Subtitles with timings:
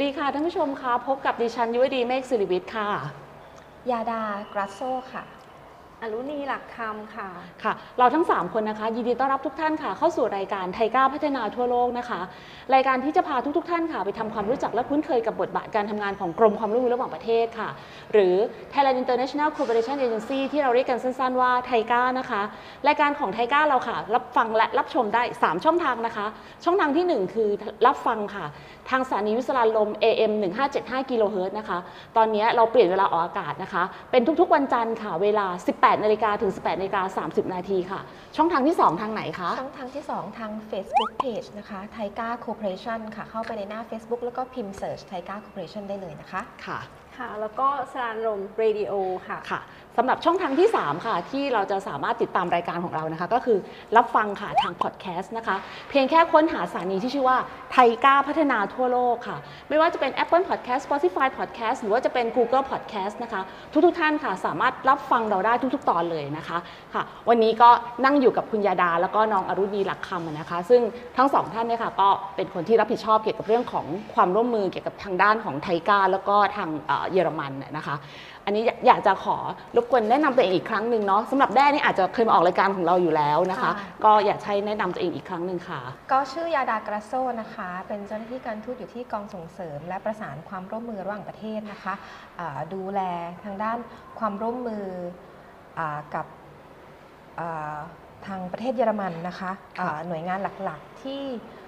[0.00, 2.88] วัสดีค่ะท่านผู้ชมคะพบกับดิฉันยุวดีเมฆสิริวิทย์ค่ะ
[3.90, 4.22] ยาดา
[4.52, 4.80] กราโซ
[5.12, 5.24] ค่ะ
[6.02, 7.28] อรุณีหลักคำค่ะ
[7.64, 12.20] ค่ะ เราทั้ง 3 คนนะคะ ยินดีต้อนรับทุกท่านค่ะ เข้าสู่รายการไทยก้าวพัฒนาทั่วโลกนะคะ
[12.74, 17.68] รายการที่จะพาทุกๆท่านค่ะ ไปทำความรู้จักและคุ้นเคยกับบทบาทการทำงานของกรมความร่วมมือระหว่างประเทศค่ะ
[18.12, 18.34] หรือ
[18.72, 22.42] Thailand International Cooperation Agency ที่เราเรียกกันสั้น ๆ ว่าไทก้านะคะ
[22.88, 26.26] รายการของไทก้าเราค่ะ รับฟังและรับชมได้ 3 ช่องทางนะคะ
[26.64, 27.50] ช่องทางทีหนึ่1 คือ
[27.86, 28.46] รับฟังค่ะ
[28.90, 30.32] ทางสถานีวิทยุสราญรมย์ AM
[30.72, 31.78] 1575กิโลเฮิรตซ์นะคะ
[32.16, 38.00] ตอนนี้เราเปลี่ยนเวลาออกอากาศนะคะ เป็นทุกๆวันจันทร์ค่ะ เวลา 18นาฬิกาถึง 18นาฬิกา30 นาทีค่ะ
[38.36, 45.02] ช่องทางที่ 2 ทางไหนคะ ช่องทางที่ 2 ทาง Facebook Page นะคะไทก้า Corporation ค่ะ เข้าไปในหน้า Facebook แล้วก็พิมพ์ Search
[45.06, 46.80] TICA Cooperation ได้เลยนะคะ ค่ะ
[47.18, 48.92] ค่ะ แล้วก็สราญรมเรดิโอ
[49.28, 49.60] ค่ะ ค่ะ
[50.02, 53.58] สำหรับช่องทางที่ 3 ค่ะ ที่เราจะสามารถติดตามรายการของเรานะคะ ก็คือ
[53.96, 55.56] รับฟังค่ะทางพอดแคสต์นะคะ
[55.90, 57.38] เพียงแค่ค้นหาสถานีที่ชื่อว่า
[57.72, 59.36] ไทยก้าพัฒนาทั่วโลกค่ะ
[59.68, 63.40] ไม่ว่าจะเป็น Apple Podcast Spotify Podcast หรือว่าจะเป็น Google Podcast นะคะ
[63.72, 66.58] ทุกๆทท่านค่ะ สามารถรับฟังเราได้ทุกๆ ตอนเลยนะคะ
[66.94, 67.70] ค่ะ วันนี้ก็
[68.04, 70.80] นั่งอยู่กับคุณยาดา แล้วก็น้องอรุณีหลักคำนะคะ ซึ่ง
[71.16, 77.96] ทั้งสองท่านเนี่ยค่ะก็เป็นคนที่รับผิดชอบเกี่ยวกับเรื่องของความร่วมมือเกี่ยวกับทางด้านของไทยก้าแล้วก็ทางเอ่อเยอรมันนะคะ
[78.50, 79.36] อันนี้อยากจะขอ
[79.76, 85.80] รบกวนแนะนำตัวเองอีกครั้งหนึ่งเนาะสำหรับแด้นี่อาจจะเคยมาออกรายการของเราอยู่แล้วนะคะ ค่ะ ก็อยากให้แนะนำตัวเองอีกครั้งหนึ่งค่ะ
[86.12, 91.94] ก็ชื่อยาดากราโซนะคะ เป็นเจ้าหน้าที่การทูตอยู่ที่กองส่งเสริม และประสานความร่วมมือระหว่างประเทศนะคะ
[92.40, 93.00] อ่าดูแล
[93.44, 93.78] ทางด้าน
[94.18, 94.84] ความร่วมมือ
[95.78, 96.26] อากับ
[97.40, 97.78] อ่า
[98.26, 101.59] ทางประเทศเยอรมันนะคะค่ะอ่าหน่วยงานหลักๆที่อ่า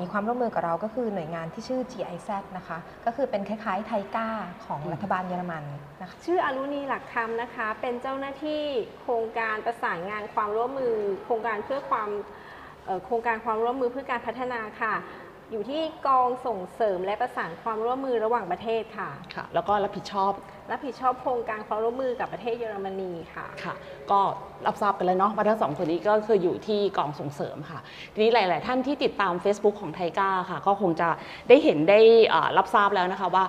[0.00, 4.28] มีความร่วมมือกับเราก็คือหน่วยงานที่ชื่อ GIZ นะคะ ก็คือเป็นคล้ายๆไทก้า
[4.66, 5.64] ของรัฐบาลเยอรมัน
[6.00, 8.62] นะคะชื่ออรุณีหลักคำนะคะ เป็นเจ้าหน้าที่
[9.02, 10.94] โครงการประสานงานความร่วมมือ
[11.24, 12.10] โครงการเพื่อความ
[12.84, 14.94] เอ่อโครงการความร่วมมือเพื่อการพัฒนาค่ะ
[15.50, 20.32] อยู่ที่กองส่งเสริมและประสานความร่วมมือระหว่างประเทศค่ะค่ะ แล้วก็รับผิดชอบ
[20.70, 23.74] รับผิดชอบโครงการความร่วมมือกับประเทศเยอรมนีค่ะ ค่ะ
[24.10, 24.20] ก็
[24.66, 27.80] รับทราบกันแล้วเนาะว่าทั้งสองคนนี้ก็คืออยู่ที่กองส่งเสริมค่ะ
[28.14, 31.08] ทีนี้หลาย ๆ ท่านที่ติดตาม Facebook ของไทก้าค่ะ ก็คงจะ
[31.48, 32.00] ได้เห็นได้
[32.58, 33.44] รับทราบแล้วนะคะว่า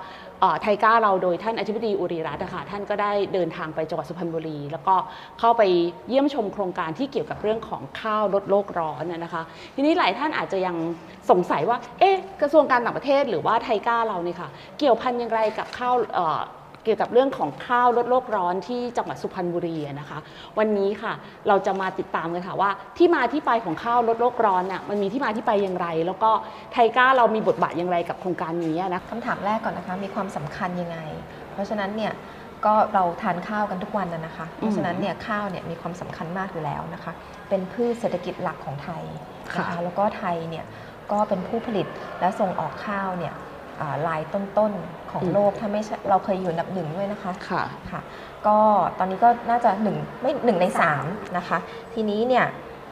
[0.61, 4.95] ไทก้าเราโดยท่านอธิบดีอุริรัตน์นะคะท่านก็ได้เดินทางไปจังหวัดสุพรรณบุรี แล้วก็
[5.39, 5.63] เข้าไป
[6.09, 9.41] เยี่ยมชมโครงการที่เกี่ยวกับเรื่องของข้าวลดโลกร้อนนะนะคะ
[9.75, 10.75] ทีนี้หลายท่านอาจจะยัง
[11.29, 14.49] สงสัยว่า เอ๊ะกระทรวงการต่างประเทศหรือว่าไทก้าเราเนี่ยค่ะ
[14.79, 15.95] เกี่ยวพันอย่างไรกับข้าว
[16.83, 20.19] เอ่อเกี่ยวกับเรื่องของข้าวลดโลกร้อนที่จังหวัดสุพรรณบุรีอะนะคะ
[20.59, 21.13] วันนี้ค่ะ
[21.47, 26.31] เราจะมาติดตามกันค่ะว่า ที่มาที่ไปของข้าวลดโลกร้อนน่ะมันมีที่มาที่ไปอย่างไร แล้วก็
[26.71, 30.97] ไทก้าเรามีบทบาทอย่างไรกับโครงการนี้อะนะคำถามแรกก่อนนะคะ มีความสำคัญยังไง
[31.53, 32.13] เพราะฉะนั้นเนี่ย
[32.65, 37.11] ก็เราทานข้าวกันทุกวันนะนะคะ เพราะฉะนั้นเนี่ยข้าวเนี่ยมีความสำคัญมากอยู่แล้วนะคะ
[37.49, 39.03] เป็นพืชเศรษฐกิจหลักของไทย
[39.45, 40.65] นะคะค่ะแล้วก็ไทยเนี่ย
[41.11, 41.87] ก็เป็นผู้ผลิต
[42.19, 43.33] และส่งออกข้าวเนี่ย
[43.81, 48.01] อ่ารายต้นๆของโลกถ้าไม่ใช่เราเคยอยู่อันดับหนึ่งด้วยนะคะค่ะค่ะ
[48.47, 48.57] ก็
[48.99, 51.05] ตอนนี้ก็น่าจะหนึ่งไม่หนึ่งในสาม
[51.37, 51.57] นะคะ
[51.93, 52.45] ทีนี้เนี่ย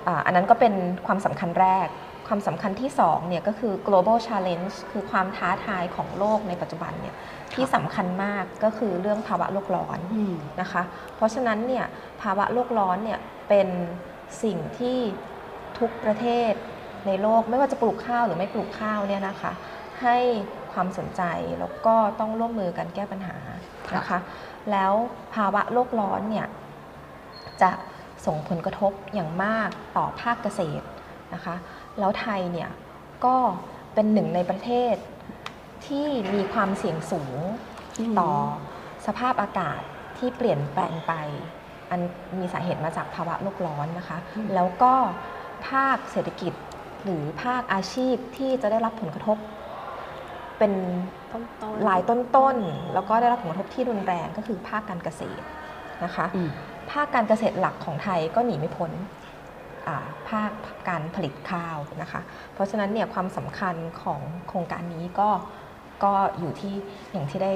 [0.08, 0.74] อ่าอันนั้นก็เป็น
[1.08, 1.88] ความสำคัญแรก
[2.28, 7.16] ความสำคัญที่2เนี่ยก็คือ global challenge คือความท้าทายของโลกในปัจจุบันเนี่ย
[7.54, 10.84] ที่สำคัญมากก็คือเรื่องภาวะโลกร้อนอืมนะคะ
[11.16, 11.86] เพราะฉะนั้นเนี่ย
[12.22, 13.68] ภาวะโลกร้อนเนี่ยเป็น
[14.44, 14.98] สิ่งที่
[15.80, 16.54] ทุกประเทศ
[17.08, 19.52] ในโลกไม่ว่าจะปลูกข้าวหรือไม่ปลูกข้าวเนี่ยนะคะ
[20.02, 20.18] ให้
[20.78, 21.24] ความสนใจ
[21.60, 23.38] แล้วก็ต้องร่วมมือกันแก้ปัญหา
[23.96, 24.20] นะคะ
[24.72, 24.94] แล้ว
[25.36, 26.48] ภาวะโลกร้อนเนี่ย
[27.62, 27.72] จะ
[28.26, 30.86] ส่งผลกระทบอย่างมากต่อภาคเกษตร
[31.34, 31.56] นะคะ
[32.00, 32.70] แล้วไทยเนี่ย
[33.26, 33.36] ก็
[33.94, 34.96] เป็นหนึ่งในประเทศ
[35.88, 37.40] ที่มีความเสี่ยงสูง
[38.00, 38.32] อืมต่อ
[39.06, 39.82] สภาพอากาศ
[40.18, 41.14] ที่เปลี่ยนแปลงไป
[41.90, 42.02] อัน
[42.40, 44.18] มีสาเหตุมาจากภาวะโลกร้อนนะคะ
[44.54, 44.94] แล้วก็
[45.70, 46.54] ภาคเศรษฐกิจ
[47.04, 49.38] หรือภาคอาชีพที่จะได้รับผลกระทบ
[50.60, 50.74] เป็น
[51.32, 55.46] ต้นต้นหลายต้นๆ แล้วก็ได้รับผลกระทบที่รุนแรงก็คือภาคการเกษตร
[56.04, 56.50] นะคะอืม
[56.92, 58.92] ภาคการเกษตรหลักของไทยก็หนีไม่พ้น
[59.88, 60.52] อ่าภาค
[60.90, 62.22] การผลิตข้าวนะคะ
[62.54, 65.30] เพราะฉะนั้นเนี่ยความสำคัญของโครงการนี้ก็
[66.04, 66.74] ก็อยู่ที่
[67.12, 67.54] อย่างที่ได้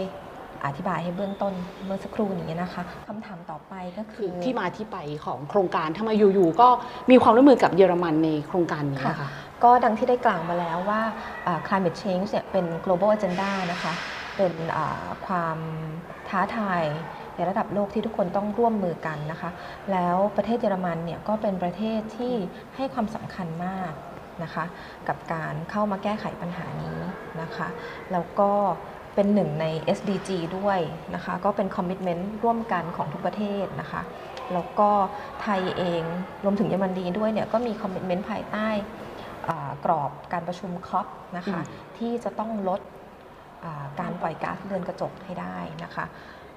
[0.66, 1.54] อธิบายให้เบื้องต้น
[1.86, 6.68] เมื่อสักครู่นี้นะคะคำถามต่อไปก็คืคืออที่มาที่ไปของโครงการทำไมอยู่ๆก็
[7.12, 9.30] มีความร่วมมือกับเยอรมันในโครงการนี้ค่ะนะคะ
[9.64, 11.02] ก็ดังที่ได้กล่าวมาแล้วว่า
[11.68, 13.94] climate change เนี่ยเป็น global agenda นะคะ
[14.38, 14.54] เป็น
[15.28, 15.58] ความ
[16.30, 16.84] ท้าทาย
[17.36, 19.50] ในระดับโลกที่ทุกคนต้องร่วมมือกันนะคะ
[19.92, 22.36] แล้วประเทศเยอรมันเนี่ยก็เป็นประเทศที่
[22.76, 23.94] ให้ความสำคัญมาก
[24.44, 24.66] นะคะ
[25.08, 27.00] กับการเข้ามาแก้ไขปัญหานี้
[27.42, 27.68] นะคะ
[28.12, 28.52] แล้วก็
[29.16, 29.66] เป็นหนึ่งใน
[29.98, 30.80] SDG ด้วย
[31.16, 34.02] นะคะ ก็เป็นคอมมิ t เมนต์ร่วมกันของทุกประเทศนะคะ
[34.54, 34.90] แล้วก็
[35.42, 36.04] ไทยเอง
[36.44, 38.68] รวมถึงเยอรมนีด้วยเนี่ยก็มีคอมมิ t เมนต์ภายใต้
[39.86, 41.08] กรอบการประชุมคอป
[41.38, 42.82] นะคะอืมที่จะต้องลด
[43.64, 46.06] อ่าการปล่อยก๊าซเรือนกระจกให้ได้นะคะ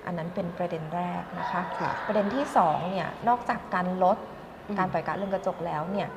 [0.07, 4.19] อันนั้นเป็นประเด็นแรกนะคะค่ะประเด็นที่2เนี่ยนอกจากการลด
[4.69, 6.09] อืมการปล่อยก๊าซเรือนกระจกแล้วเนี่ย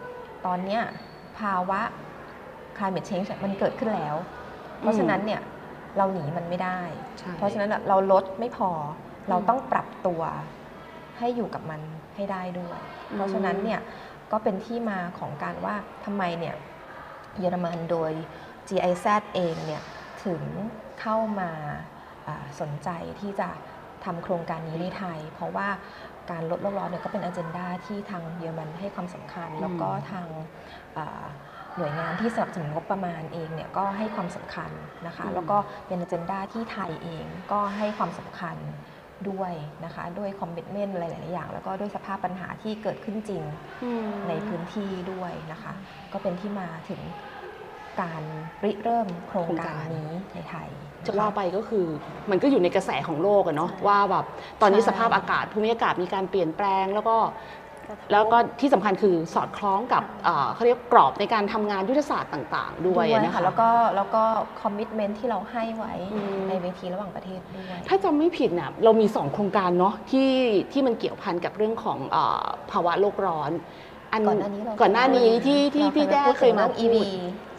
[0.46, 0.82] ตอนเนี้ย
[1.40, 1.82] ภาวะ
[2.78, 4.16] climate change เนี่ยมันเกิดขึ้นแล้ว
[4.80, 5.42] เพราะฉะนั้นเนี่ย
[5.98, 6.82] เราหนีมันไม่ได้
[7.20, 8.70] ใช่เพราะฉะนั้นอะเราลดไม่พอ
[9.30, 10.22] เราต้องปรับตัว
[11.18, 11.82] ให้อยู่กับมัน
[12.16, 12.80] ให้ได้ด้วย
[13.14, 13.80] เพราะฉะนั้นเนี่ย
[14.32, 15.76] ก็เป็นที่มาของการว่า
[16.06, 16.56] ทำไมเนี่ย
[17.40, 18.12] เยอรมันโดย
[18.68, 19.84] GIZ เองเนี่ย
[20.26, 20.42] ถึง
[21.02, 21.52] เข้ามา
[22.28, 22.90] อ่าสนใจ
[23.20, 23.50] ที่จะ
[24.06, 25.68] ทำโครงการนี้ในไทย เพราะว่า
[26.32, 30.28] การลดโลกร้อนเนี่ยก็เป็นอ g e n d a ที่ทางเยอรมันให้ความสำคัญ แล้วก็ทาง
[30.98, 31.26] อ่า
[31.78, 34.72] หน่วยงานที่สนับสนุนงบประมาณเองเนี่ยก็ให้ความสำคัญ
[35.08, 35.58] นะคะอืมแล้วก็
[35.88, 38.58] เป็นอ g e n d a ที่ไทยเองก็ให้ความสำคัญ
[39.30, 39.54] ด้วย
[39.86, 43.44] นะคะ ด้วยคอมมิชเมนต์หลาย ๆ อย่าง แล้วก็ด้วยสภาพปัญหาที่เกิดขึ้นจริง
[43.84, 45.74] อืมในพื้นที่ด้วยนะคะ
[46.14, 47.02] ก็เป็นที่มาถึง
[48.02, 48.24] การ
[48.64, 50.70] ริเริ่มโครงการนี้ในไทย
[51.02, 51.86] นคจะว่าไปก็คือ
[52.30, 54.26] มันก็อยู่ในกระแสของโลกอะเนาะว่าแบบ
[54.62, 57.18] ตอนนี้ใช่สภาพอากาศภูมิอากาศมีการเปลี่ยนแปลง แล้วก็
[58.12, 64.24] แล้วก็ที่สำคัญคือสอดคล้องกับเอ่อเขาเรียกกรอบในการทำงานยุทธศาสตร์ต่าง ๆ ด้วยอะนะคะแล้วก็แล้วก็
[64.62, 70.32] commitment ที่เราให้ไว้อืมในเวทีระหว่างประเทศด้วยถ้าจำไม่ผิดเนี่ยเรามี 2 โครงการเนาะที่
[70.72, 73.52] ที่มันเกี่ยวพันกับเรื่องของเออภาวะโลกร้อน
[74.14, 76.98] อันก่อนหน้านี้เราก่อนหน้านี้ที่ที่เราพี่แด้พูดเคยมาถึงพูเรื่องด EV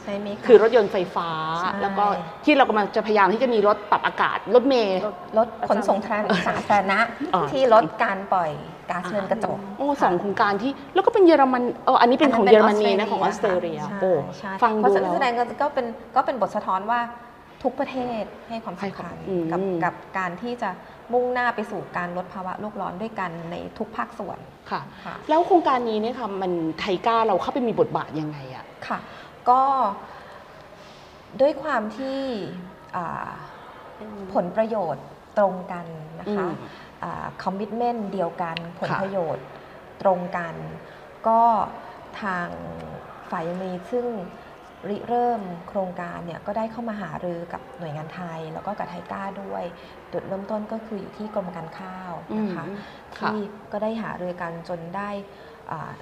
[0.03, 2.05] ใช่ไหมะคือรถยนต์ไฟฟ้าใช่แล้วก็
[2.45, 4.99] ที่เรากำลังจะพยายามที่จะมีรถปรับอากาศ รถเมล์
[5.39, 6.99] ลดขนส่งทางสาธารณะ
[7.35, 8.51] อ่าที่ลดการปล่อย
[8.91, 15.87] ก๊าซเรือนกระจก โอ้สองโครงการที่แล้วก็เป็นเยอรมันเอออันนี้เป็นของเยอรมนีนะของออสเตรเลียใช่โอ้ใช่ฟังเพดูราะฉะแล้นั้นวแสดงก็ก็เป็น
[16.17, 17.01] ก็เป็นบทสะท้อนว่า
[17.63, 20.71] ทุกประเทศให้ความสำคัญอืมกับกับการที่จะ
[21.13, 24.39] มุ่งหน้าไปสู่การลดภาวะโลกร้อนด้วยกันในทุกภาคส่วน
[24.71, 28.99] ค่ะค่ะแล้วโครงการนี้เนี่ยค่ะมันไทก้าเราเข้าไปมีบทบาทยังไงอะค่ะ
[29.49, 29.63] ก็
[31.41, 32.19] ด้วยความที่
[32.97, 33.29] อ่า
[34.35, 35.05] ผลประโยชน์
[35.39, 35.87] ตรงกัน
[36.21, 36.49] นะคะ
[37.43, 39.47] คอมมิชเมนต์เดียวกันผลค่ะประโยชน์
[40.03, 40.55] ตรงกัน
[41.29, 41.43] ก็
[42.23, 42.49] ทาง
[43.31, 44.07] ฝ่ายมีซึ่ง
[44.89, 49.65] ริเริ่มโครงการเนี่ยก็ได้เข้ามาหารือกับหน่วยงานไทย แล้วก็กับไทก้าด้วย
[50.13, 52.77] จุดเริ่มต้นก็คืออยู่ที่กรมการข้าวนะคะอืม
[53.19, 53.39] ค่ะที่
[53.73, 55.11] ก็ได้หารือกันจนได้
[55.71, 55.93] อ่า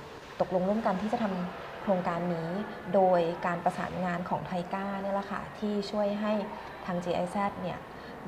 [0.41, 2.51] ตกลงร่วมกันที่จะทำโครงการนี้
[2.95, 6.33] โดยการประสานงานของไทก้าเนี่ยแหละค่ะที่ช่วยให้
[6.87, 7.79] ทาง GIZ เนี่ย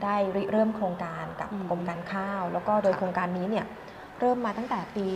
[0.05, 3.67] ได้ริเริ่มโครงการกับอืมกรมการข้าว แล้วก็โดยค่ะโครงการนี้เนี่ย
[4.21, 5.07] เริ่มมาตั้งแต่ปี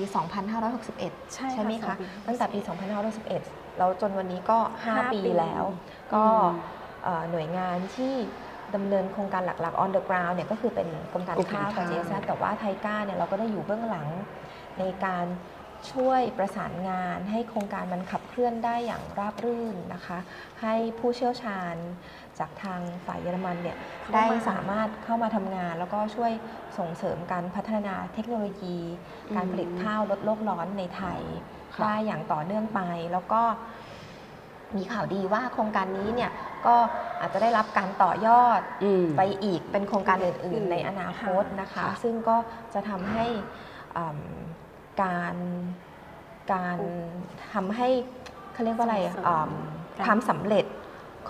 [0.62, 2.58] 2561 ใช่ค่ะไหมสอคะงปีตั้งแต่ปี
[3.18, 5.64] 2561 แล้วจนวันนี้ก็ห้า5ปีปีแล้ว
[6.14, 6.58] ก็อืม
[7.04, 8.14] เอ่อหน่วยงานที่
[8.74, 14.08] ดำเนินโครงการหลัก ๆ on the ground เนี่ยก็คือเป็นกรมการกรมการข้าวกับข้าว GIZ แต่ว่าไทก้าเนี่ยเราก็ได้อยู่เบื้องหลัง
[14.78, 15.26] ในการ
[15.92, 20.18] ช่วยประสานงานให้โครงการมันขับเคลื่อนได้อย่างราบรื่นนะคะ
[20.62, 21.74] ให้ผู้เชี่ยวชาญ
[22.38, 26.32] จากทางฝ่ายเยอรมันเนี่ยเข้ามาได้สามารถเข้ามาทำงาน แล้วก็ช่วย
[26.78, 28.78] ส่งเสริมการพัฒนาเทคโนโลยี
[29.30, 31.20] อืมการผลิตข้าวลดโลกร้อนในไทย
[31.74, 32.80] ค่ะได้อย่างต่อเนื่องไป
[33.12, 33.42] แล้วก็
[34.76, 36.30] มีข่าวดีว่าโครงการนี้เนี่ย
[36.66, 36.76] ก็
[37.20, 42.36] อาจจะได้รับการต่อยอดอืมไปอีกเป็นโครงการอื่น ๆ ในอนาคตนะคะค่ะซึ่งก็
[42.74, 43.26] จะทำให้
[43.96, 44.20] อืม
[45.02, 45.36] การ
[46.52, 46.76] การ
[47.54, 47.88] ทำให้
[48.52, 49.68] เขาเรียกว่าอะไรส่งเสริมอืม
[49.98, 50.64] การความสำเร็จ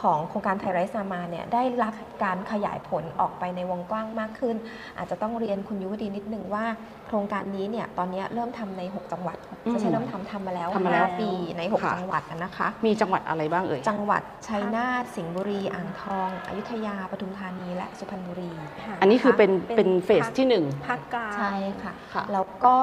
[0.03, 1.95] ของโครงการไทยไรซ์นามาเนี่ยได้รับ
[2.25, 4.57] การขยายผลออกไปในวงกว้างมากขึ้น
[4.97, 6.65] อาจจะต้องเรียนคุณยุวดีนิดนึงว่า
[7.07, 18.53] โครงการนี้เนี่ยตอนนี้เริ่มทำใน 6 จังหวัดอืมไม่ใช่เริ่มทำทำมาแล้วทำมาแล้ว5ปีในค่ะ6จังหวัดนะคะ มีจังหวัดอะไรบ้างเอ่ยจังหวัดชัยนาทสิงห์บุรี อ่างทอง อยุธยาปทุมธานีและสุพรรณบุรี
[18.85, 22.79] ค่ะอันนี้คือเป็นเป็นเป็นเฟสภาคที่หนึ่งภาคกลางใช่ค่ะค่ะแล้วก็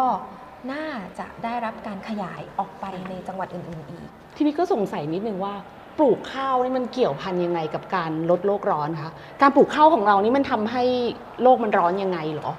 [0.72, 0.86] น่า
[1.20, 5.54] จะได้รับการขยายออกไปในจังหวัดอื่น ๆ อีก ทีนี้ก็สงสัยนิดนึงว่า
[6.00, 10.84] ปลูกข้าวนี่มันเกี่ยวพันยังไงกับการลดโลกร้อนคะการปลูกข้าวของเรานี่มันทำให้
[11.44, 12.52] โลกมันร้อนยังไงเหรอ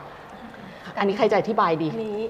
[0.99, 2.23] อันนี้ใครจะอธิบายดีอันนี้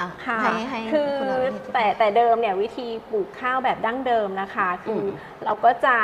[0.00, 5.08] อะค่ะให้ให้คือณอภิธิบายแต่แต่เดิมเนี่ยวิธีปลูกข้าวแบบดั้งเดิมนะคะ คืออม
[5.44, 5.96] เราก็จะ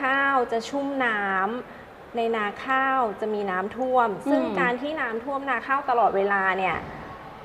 [0.00, 6.76] ข้าวจะชุ่มน้ำในนาข้าวจะมีน้ำท่วม ซึ่งการที่น้ำท่วมนาข้าวตลอดเวลาเนี่ย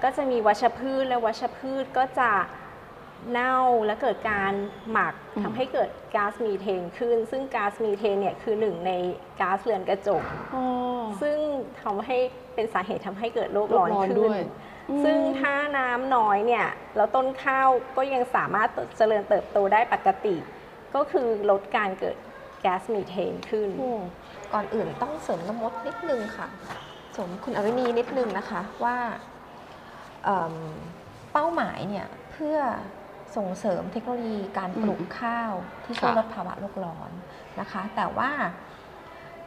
[0.03, 2.29] ก็จะมีวัชพืชและวัชพืชก็จะ
[3.29, 4.53] เน่าและเกิดการ
[4.91, 8.91] หมักอืมทำให้เกิดก๊าซมีเทนขึ้น ซึ่งก๊าซมีเทนเนี่ยคือหนึ่งใน
[9.41, 10.23] ก๊าซเรือนกระจก
[10.55, 10.63] อ๋อ
[11.21, 11.37] ซึ่ง
[11.81, 12.17] ทำให้
[12.55, 14.41] เป็นสาเหตุทำให้เกิดโลกโลร้กอนร้อนขึ้ด้นวย
[14.89, 20.35] อืมซึ่งถ้าน้ำน้อยเนี่ยแล้วต้นข้าวก็ยังสามารถเจริญเติบโตได้ปกติ
[20.95, 22.17] ก็คือลดการเกิด
[22.61, 23.91] แก๊สมีเทนขึ้นโอ้
[24.53, 26.47] ก่อนอื่นต้องเสริมน้ำมดนิดนึงค่ะ
[27.13, 28.97] เสริมคุณอรินีนิดนึงนะคะว่า
[30.23, 30.55] เอิ่ม
[31.33, 32.57] เป้าหมายเนี่ยเพื่อ
[33.37, 37.11] ส่งเสริมเทคโนโลยีการปลูกข้าวที่ช่วยค่ะลดภาวะโลกร้อน
[37.59, 38.31] นะคะ แต่ว่า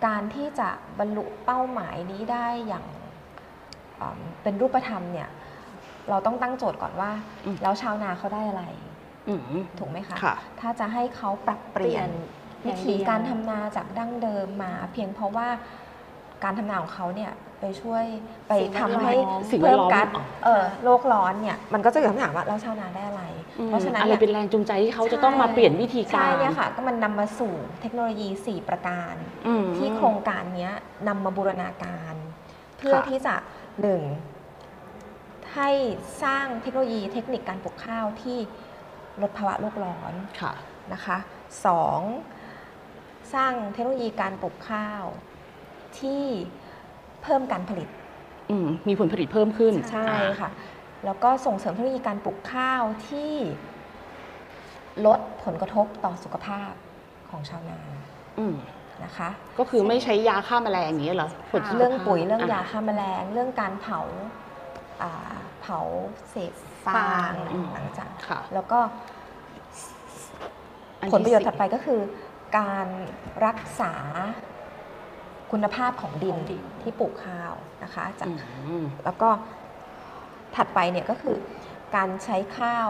[0.07, 2.87] การที่จะบรรลุเป้าหมายนี้ได้อย่าง
[4.01, 5.29] อ่าเป็นรูปธรรมเนี่ย
[6.11, 7.11] เราต้องตั้งโจทย์ก่อนว่า
[7.45, 8.65] อืมแล้วชาวนาเขาได้อะไร
[9.29, 9.41] อืม
[9.79, 12.09] ถูกไหมคะค่ะถ้าจะให้เขาปรับเปลี่ยน
[12.61, 15.49] เปลี่วิยนธีอย่างเดียวการทำนาจากดั้งเดิมมา เพียงเพราะว่า
[16.45, 17.33] การทำนาของเขาเนี่ย
[17.65, 18.05] ไปช่วย
[18.49, 23.25] ไปสิ่งแวดทำให้ล้อมสิ่งแวเพิ่ดมล้อมก๊าซอ๋อเออโลกร้อนเนี่ยมันก็จะเกิดคำถามว่าแล้วชาวนาได้อะไร
[23.59, 29.15] อืมเพราะฉะนั้นอะไรเนี่ย เป็นแรงจูงใจที่เขาจะต้องมาเปลี่ยนวิธีการใช่เนี่ยค่ะก็มันนำมาสู่เทคโนโลยี 4 ประการ
[29.47, 30.73] อืม ที่โครงการเนี้ย
[31.09, 32.15] นำมาบูรณาการ
[32.79, 33.35] เพื่อค่ะที่จะ
[33.83, 34.03] หนึ่ง
[35.55, 35.71] ให้
[36.23, 38.39] สร้างเทคโนโลยีเทคนิคการปลูกข้าวที่
[39.23, 40.53] ลดภาวะโลกร้อนค่ะ
[40.93, 41.17] นะคะ
[41.67, 42.01] สอง
[43.35, 45.05] สร้างเทคโนโลยีการปลูกข้าว
[46.01, 46.25] ที่
[47.25, 47.89] เพิ่มการผลิต
[48.51, 50.51] อืมมีผลผลิตเพิ่มขึ้นใช่อ่าค่ะ
[51.05, 53.33] แล้วก็ส่งเสริมเทคโนโลยีการปลูกข้าวที่
[55.07, 56.73] ลดผลกระทบต่อสุขภาพ
[57.31, 57.79] ของชาวนา
[58.39, 58.55] อืม
[59.05, 59.29] นะคะ
[59.59, 64.01] ก็คือไม่ใช้ยาฆ่าแมลงอย่างนี้ยเหรอผลสุขภาพเรื่องปุ๋ยเรื่องะยาฆ่าแมลง เรื่องการเผา
[65.03, 65.81] อ่าเผา
[66.31, 66.53] เศษ
[66.87, 68.79] ฟางอืมหลังจากค่ะแล้วก็
[71.01, 72.01] อันผลประโยชน์ที่ถัดไปก็คือ
[72.59, 72.87] การ
[73.47, 73.95] รักษา
[75.53, 76.37] คุณภาพของดิน
[76.83, 77.53] ที่ปลูกข้าว
[77.85, 79.29] นะคะจากอืมแล้วก็
[80.57, 81.37] ถัดไปเนี่ยก็คือ
[81.97, 82.89] การใช้ข้าว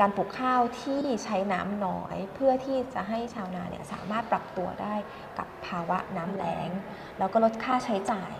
[0.00, 4.94] การปลูกข้าวที่ใช้น้ำน้อย เพื่อที่จะให้ชาวนาเนี่ยสามารถปรับตัวได้
[5.38, 6.68] กับภาวะน้ำแล้ง
[7.18, 8.34] แล้วก็ลดค่าใช้จ่าย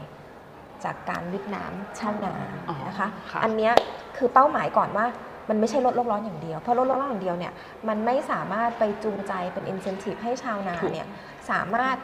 [0.84, 2.34] จากการวิทน้ำเช่านา
[2.68, 3.72] อ๋อนะคะ ค่ะ อันเนี้ย
[4.16, 5.06] คือเป้าหมายก่อนว่า
[5.48, 7.52] มันไม่ใช่ลดโลกร้อนอย่างเดียว เพราะลดโลกร้อนอย่างเดียวเนี่ย
[7.88, 11.06] มันไม่สามารถไปจูงใจเป็น incentive ให้ชาวนาเนี่ย
[11.50, 11.96] สามารถ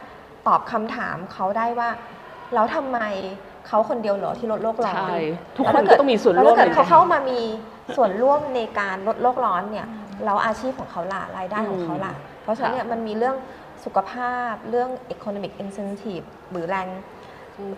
[0.47, 1.89] ตอบคำถามเขาได้ว่า
[2.53, 2.99] แล้วทำไม
[3.67, 5.17] เขาคนเดียวเหรอที่ลดโลกร้อนใช่
[5.55, 7.39] ทุกแล้วคนถ้าเกิก็ดต้องมีส่วนแล้วร่วมถ้าเกิดหมือนเขานเข้ามามี
[7.95, 9.87] ส่วนร่วมในการลดโลกร้อนเนี่ย
[10.25, 13.35] แล้วอาชีพของเขาล่ะรายได้ของเขาล่ะเพราะฉะนั้นเนี่ยมันมีเรื่อง
[13.85, 16.87] สุขภาพเรื่อง economic incentive หรือแรง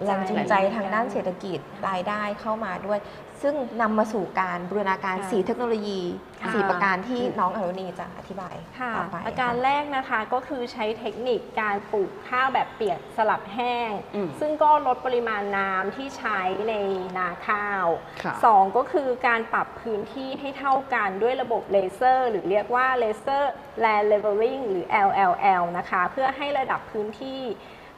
[0.06, 3.00] แรงจูงใจทางด้านเศรษฐกิจรายได้เข้ามาด้วย
[3.44, 6.02] ซึ่งนำมาสู่การบูรณาการค่ะ4เทคโนโลยี
[6.42, 16.74] ค่ะ4ประการที่น้องอรุณีจะอธิบายค่ะต่อไปประการค่ะแรกนะคะก็คือใช้เทคนิคการปลูกข้าวแบบเปียกสลับแห้งอืมซึ่งก็ลดปริมาณน้ำที่ใช้ใน
[17.18, 17.86] นาข้าว
[18.24, 23.44] ค่ะสองก็คือการปรับพื้นที่ให้เท่ากันด้วยระบบเลเซอร์ หรือเรียกว่า Laser
[23.84, 27.42] Land Leveling หรือ LLL นะคะ เพื่อให้ระดับพื้นที่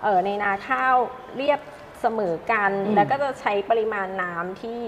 [0.02, 0.96] เอ่อในนาข้าว
[1.38, 1.60] เรียบ
[2.02, 4.80] เสมอกันอืมแล้วก็จะใช้ปริมาณน้ำที่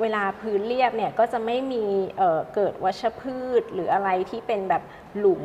[0.00, 1.84] เวลาพื้นเรียบเนี่ยก็จะไม่มี
[2.18, 4.82] เอ่อเกิดวัชพืชหรืออะไรที่เป็นแบบ
[5.18, 5.44] หลุม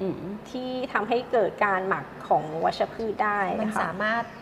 [0.00, 0.20] อืม
[0.50, 4.41] ที่ทำให้เกิดการหมักของวัชพืชได้มันค่ะสามารถเอ่อ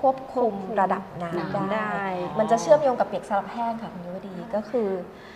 [0.00, 2.02] ควบคุมระดับน้ำน้ำได้ได้
[2.38, 4.88] มันจะเชื่อมโยงกับเปียกสลับแห้งค่ะคุณยุวดีก็คือ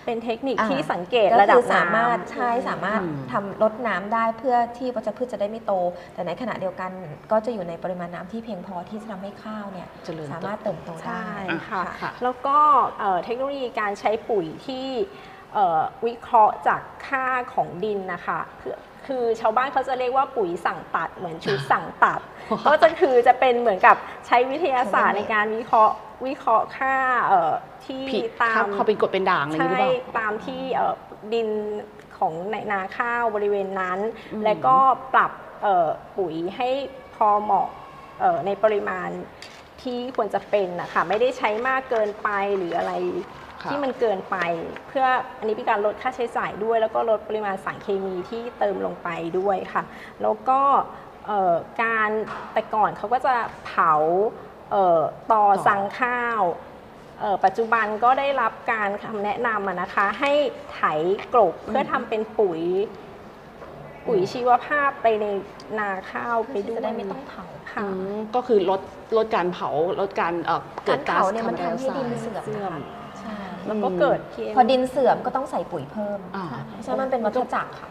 [0.07, 5.73] เป็นเทคนิคอ่าที่สังเกตก็ระดัคืบอสามารถน้ำใช่สามารถอืมทำลดน้ำได้เพื่อที่วัชพืชจะได้ไม่โต
[6.15, 6.91] แต่ในขณะเดียวกัน
[7.31, 12.59] ก็จะอยู่ในปริมาณน้ำที่เพียงพอที่จะทำให้ข้าวเนี่ยเจริญสามารถเติบโตได้ใช่อะค่ะค่ะ แล้วก็
[12.99, 14.87] เอ่อเทคโนโลยีการใช้ปุ๋ยที่
[15.55, 18.75] เอ่อวิเคราะห์จากค่าของดินนะคะคือ
[19.07, 22.21] คือชาวบ้านเขาจะเรียกว่าปุ๋ยสั่งตัดเหมือนชุดสั่งตัด
[22.67, 23.97] ก็จะคือจะเป็นเหมือนกับ
[24.27, 25.95] ใช้วิทยาศาสตร์ในการวิเคราะห์
[26.27, 26.95] วิเคราะห์ค่า
[27.27, 27.53] เอ่อ
[27.85, 30.95] ที่ผิดตาถ้ามเขาเป็นกรดเป็นด่างอะไรอย่างนี้หรือใช่เปล่าตามที่เอ่อ
[31.33, 31.49] ดิน
[32.19, 33.99] ของในนาข้าวบริเวณนั้น
[34.33, 34.77] อืมและก็
[35.15, 35.33] ปรับ
[35.63, 36.69] เอ่อปุ๋ยให้
[37.15, 37.69] พอเหมาะ
[38.21, 39.11] เอ่อในปริมาณ
[39.83, 42.93] ที่ควรจะเป็นนะคะไม่ได้ใช้มากเกินไปหรืออะไร
[43.39, 44.37] ค่ะ ที่มันเกินไป
[44.89, 45.07] เพื่อ
[45.39, 49.83] อันนี้เป็นการลดค่าใช้จ่ายด้วย แล้วก็ลดปริมาณสารเคมีที่เติมลงไปด้วยค่ะ
[50.23, 50.61] แล้วก็
[51.27, 52.11] เอ่อการ
[52.53, 53.35] แต่ก่อนเขาก็จะ
[53.67, 53.93] เผา
[54.71, 55.01] เอ่อ
[55.33, 56.43] ต่อต่อสั่งข้าว
[57.21, 60.33] เอ่อปัจจุบันก็ได้รับการคำแนะนำอะนะคะ ให้
[60.75, 60.81] ไถ
[61.35, 62.63] กลบเพื่อทำเป็นปุ๋ย
[64.07, 65.27] ปุ๋ยชีวภาพไปใน
[65.79, 68.81] นาข้าวไปที่ด้วยจะได้ไม่ต้องเผาค่ะอืมก็คือลด
[69.17, 69.69] ลดการเผา
[70.01, 73.04] ลดการเอ่อเกิกาดรก๊าเผาซเนี่ยคามันร์บอนทำให้ไดอดินอกไซด์เสื่อมเสื่อมนะคะใช่
[73.67, 77.91] แล้วก็เกิด PM พอดินเสื่อมก็ต้องใส่ปุ๋ยเพิ่มอ่าเพราะฉะนั้นมันเป็นวัฏจักรค่ะ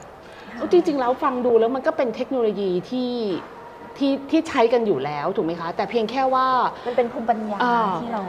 [0.56, 3.12] เอาจริง ๆ แล้วฟังดูแล้วมันก็เป็นเทคโนโลยีที่
[3.98, 6.48] ที่ที่ใช้กันอยู่แล้วถูกไหมคะ แต่เพียงแค่ว่า
[6.88, 8.24] มันเป็นภูมิปัญญาอ่า ที่เรา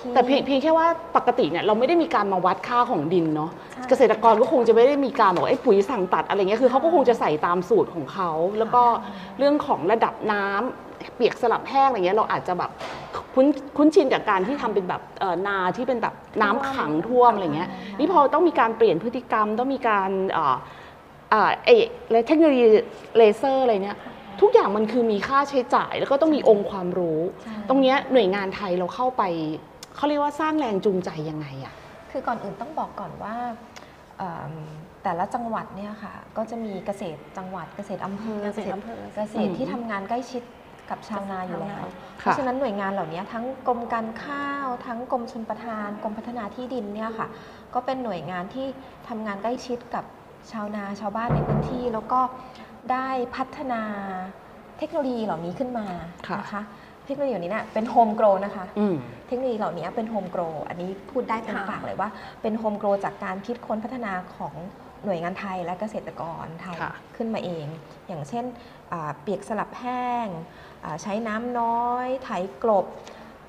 [0.00, 8.82] ที่ แต่เพียงเพียงแค่ว่าปกติเนี่ยเราไม่ได้มีการมาวัดค่าของดินเนาะใช่ เกษตรกรก็คงจะไม่ได้มีการบอกว่าไอ้ปุ๋ยสั่งตัดอะไรเงี้ยคือเขาก็คงจะใส่ตามสูตรของเขาแล้วก็
[9.38, 12.70] เรื่องของระดับน้ำเปียกสลับแห้งอะไรเงี้ยเราอาจจะแบบ
[13.34, 20.56] คุ้นคุ้นชินกับการที่ทำเป็นแบบเอ่อนาที่เป็นแบบน้ำขังท่วมอะไรเงี้ยนี่พอต้องมีการเปลี่ยนพฤติกรรมต้องมีการเอ่อ
[21.30, 21.70] เอ่อเอ
[22.10, 22.66] และเทคโนโลยี
[23.16, 23.98] เลเซอร์อะไรเนี่ย
[24.40, 29.22] ทุกอย่างมันคือมีค่าใช้จ่ายแล้วก็ต้องมีองค์ความรู้ ใช่ ตรงเนี้ยหน่วยงานไทยเราเข้าไป
[29.96, 31.74] เขาเรียกว่าสร้างแรงจูงใจยังไงอะ
[32.10, 33.34] คือก่อนอื่นต้องบอกก่อนว่า
[34.18, 34.54] เอิ่ม
[35.02, 40.42] แต่ละจังหวัดเนี่ยค่ะ ก็จะมีเกษตรจังหวัดเกษตรอำเภอเกษตรอำเภอ เกษตรที่ทำงานใกล้ชิด
[40.90, 41.84] กับชาวนาอยู่แล้ว
[42.18, 47.28] ค่ะราะฉะนั้นหน่วยงานเหล่านี้ทั้งกรมการข้าว ทั้งกรมชลประทานกรมพัฒนาที่ดินเนี่ยค่ะ
[47.74, 48.66] ก็เป็นหน่วยงานที่
[49.08, 50.04] ทำงานใกล้ชิดกับ
[50.52, 52.20] ชาวนาชาวบ้านในพื้นที่ แล้วก็
[52.92, 53.82] ได้พัฒนา
[54.78, 55.86] เทคโนโลยีเหล่านี้ขึ้นมา
[56.28, 56.62] ค่ะ นะคะ
[57.06, 58.96] เทคโนโลยีเหล่านี้เนี่ยเป็น homegrown นะคะ อืม
[59.28, 62.08] เทคโนโลยีเหล่านี้เป็น homegrown อันนี้พูดได้เต็มค่ะ ปากเลยว่า
[62.42, 64.54] เป็น homegrown จากการคิดค้นพัฒนาของ
[65.04, 67.66] หน่วยงานไทยและเกษตรกรไทยค่ะ ขึ้นมาเอง
[68.08, 68.44] อย่างเช่น
[68.92, 70.26] อ่าเปียกสลับแห้ง
[70.84, 72.28] อ่าใช้น้ำน้อย ไถ
[72.62, 72.86] กลบ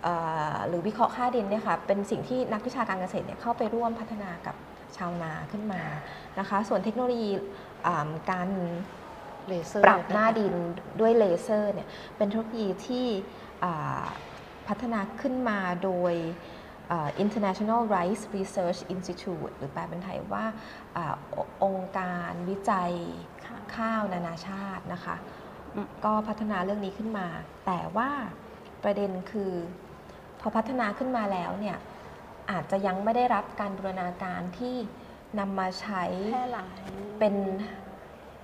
[0.05, 4.55] อ่าหรือวิเคราะห์ค่าดินเนี่ยค่ะเป็นสิ่งที่นักวิชาการเกษตรเนี่ยเข้าไปร่วมพัฒนากับ
[4.97, 5.81] ชาวนาขึ้นมา
[6.39, 7.31] นะคะ ส่วนเทคโนโลยี
[7.87, 9.00] อ่าการเลเซอร์
[9.85, 10.53] ปรับหน้าดิน
[10.99, 13.07] ด้วยเลเซอร์เนี่ยเป็นเทคโนโลยีที่
[13.63, 14.05] อ่า
[14.67, 16.13] พัฒนาขึ้นมาโดย
[16.91, 20.45] อ่า International Rice Research Institute หรือแปลเป็นไทยว่า
[20.95, 21.15] อา
[21.63, 22.93] องค์การวิจัย
[23.45, 25.15] ค่ะข้าวนานาชาตินะคะ
[25.75, 27.27] อืมก็พัฒนาเรื่องนี้ขึ้นมา
[27.65, 28.09] แต่ว่า
[28.83, 29.51] ประเด็นคือ
[30.39, 31.77] พอพัฒนาขึ้นมาแล้วเนี่ย
[32.51, 34.75] อาจจะยังไม่ได้รับการบูรณาการที่
[35.39, 36.81] นำมาใช้แพร่หลาย
[37.19, 37.35] เป็น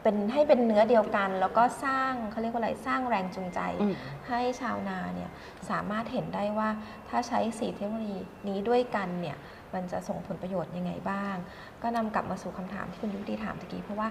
[0.08, 3.94] เป็นให้เป็นเนื้อเดียวกัน แล้วก็สร้างเขาเรียกว่าอะไรสร้างแรงจูงใจอืม
[4.28, 5.30] ให้ชาวนาเนี่ย
[5.70, 6.70] สามารถเห็นได้ว่า
[7.10, 9.38] ถ้าใช้สีเทคโนโลยีนี้ด้วยกันเนี่ย
[9.74, 11.36] มันจะส่งผลประโยชน์ยังไงบ้าง
[11.82, 14.08] ก็นำกลับมาสู่คำถามที่คุณยุติถามตะกี้ เพราะว่า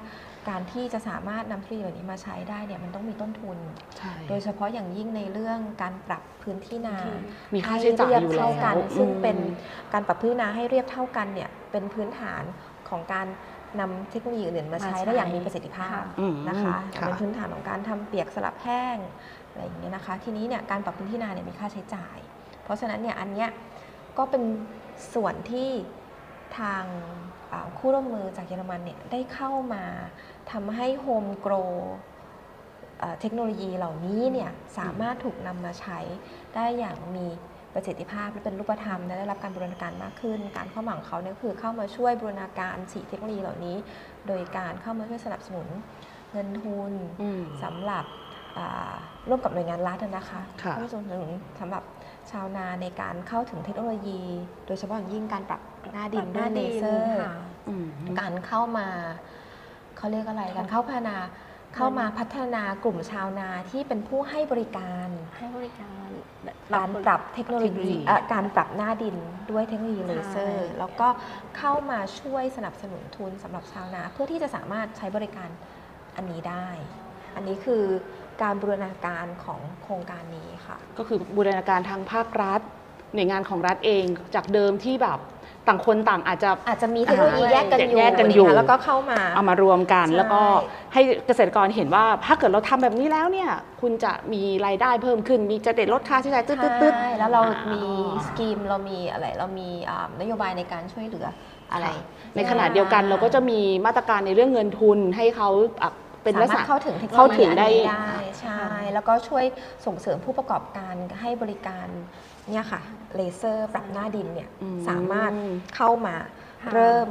[0.49, 3.59] การที่จะสามารถนำเทคโนโลยีเหล่านี้มาใช้ได้เนี่ยมันต้องมีต้นทุน
[3.99, 6.97] ใช่โดยเฉพาะอย่างยิ่งในเรื่องการปรับพื้นที่นา
[7.55, 12.43] มีค่าใช้จ่ายให้อยู่เรีบแล้เท่าวกันซึ่งเป็นอืมการปรับพื้นนาให้เรียบเท่ากันเนี่ยเป็นพื้นฐาน
[12.89, 13.27] ของการ
[13.81, 18.97] นำเทคโนโลยีอื่นๆมาใช้มาใช้ได้อย่างมีประสิทธิภาพอืมนะคะค่ะเป็นพื้นฐานของการทำเปียกสลับแห้ง
[19.49, 22.19] อะไรอย่างเงี้ยนะคะ ทีนี้เนี่ยการปรับพื้นที่นาเนี่ยมีค่าใช้จ่าย
[22.63, 23.51] เพราะฉะนั้นเนี่ยอันเนี้ย
[24.19, 24.43] ก็เป็น
[25.15, 25.71] ส่วนที่
[26.59, 26.85] ทาง
[27.53, 29.85] อ่าคู่ร่วมมือจากเยอรมันเนี่ยได้เข้ามา
[30.53, 31.55] ทำให้โฮมโกร
[33.21, 35.99] เทคโนโลยีเหล่านี้เนี่ยสามารถถูกนำมาใช้
[36.55, 37.27] ได้อย่างมี
[37.77, 43.77] ประสิทธิภาพและเป็นรูปธรรมและได้รับการบูรณาการมากขึ้น การเข้ามาของเขาเนี่ยคือเข้ามาช่วยบูรณาการสีเทคโนโลยีเหล่านี้
[44.27, 45.67] โดยการเข้ามาช่วยสนับสนุน
[46.33, 48.05] เงินทุนอืมสำหรับ
[48.59, 48.93] อ่า
[49.29, 51.83] ร่วมกับหน่วยงานรัฐนะคะค่ะเข้ามาสนับสนุนสำหรับ
[52.31, 54.21] ชาวนาในการเข้าถึงเทคโนโลยี
[54.67, 55.61] โดยเฉพาะอย่างยิ่งการปรับ
[55.93, 57.33] หน้าดินปรับหน้าดินด้วยเลเซอร์ค่ะ
[57.69, 57.87] อืม
[58.21, 58.87] การเข้ามา
[59.97, 61.17] เขาเรียกอะไรการเข้าพัฒนา
[61.77, 65.09] เข้ามาพัฒนากลุ่มชาวนาที่เป็นผู้ให้บริการ
[65.39, 66.09] ให้บริการ
[66.75, 69.17] การปรับเทคโนโลยีเทคโนโลยีเอ่อการปรับหน้าดิน
[69.51, 71.09] ด้วยเทคโนโลยีเลเซอร์ใช่แล้วก็
[71.59, 75.49] เข้ามาช่วยสนับสนุนทุนสำหรับชาวนา เพื่อที่จะสามารถใช้บริการ
[76.17, 76.69] อันนี้ได้
[77.37, 77.83] อันนี้คือ
[78.43, 82.61] การบูรณาการของโครงการนี้ค่ะ ก็คือบูรณาการทางภาครัฐ
[83.15, 85.19] หน่วยงานของรัฐเองจากเดิมที่แบบ
[85.69, 90.41] ต่างคนต่างอาจจะ อาจจะมีเทคโนโลยีแยกกันอยู่แยกกันอยู่ะคะแล้วก็เข้ามา เอามารวมกันใช่แล้วก็
[90.93, 93.51] ให้เกษตรกรเห็นว่าถ้าเกิดเราทำแบบนี้แล้วเนี่ย
[93.81, 97.81] คุณจะมีรายได้เพิ่มขึ้น มีจะเด็ดลดค่าใช้จ่ายตึ๊ดตึ๊ดตึ๊ดใช่แล้วเราอ่ามี
[98.15, 101.27] มีสกีมเรามีอะไรเรามีอ่านโยบายในการช่วยเหลือ
[101.73, 101.87] อะไร
[102.37, 105.51] ในขณะเดียวกันเราก็จะมีมาตรการในเรื่องเงินทุนให้เขา
[105.83, 105.93] อะ
[106.27, 108.63] เป็นลักษสามารณะถเข้าถึงเทคโนโลเข้าถึยีงอันได้นี้ได้ใช่
[108.95, 109.45] แล้วก็ช่วย
[109.87, 111.89] ส่งเสริมผู้ประกอบการให้บริการ
[112.51, 112.81] เนี่ยค่ะ
[113.17, 115.33] เลเซอร์ปรับหน้าดินเนี่ยอืมสามารถ
[115.77, 116.15] เข้ามา
[116.73, 117.09] เริ่ม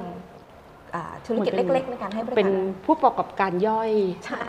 [0.96, 2.52] อ่าธุรกิจเหมือนเป็นเล็ก ๆ ในการให้บริการเป็น
[2.86, 3.92] ผู้ประกอบการย่อย
[4.26, 4.46] ใช่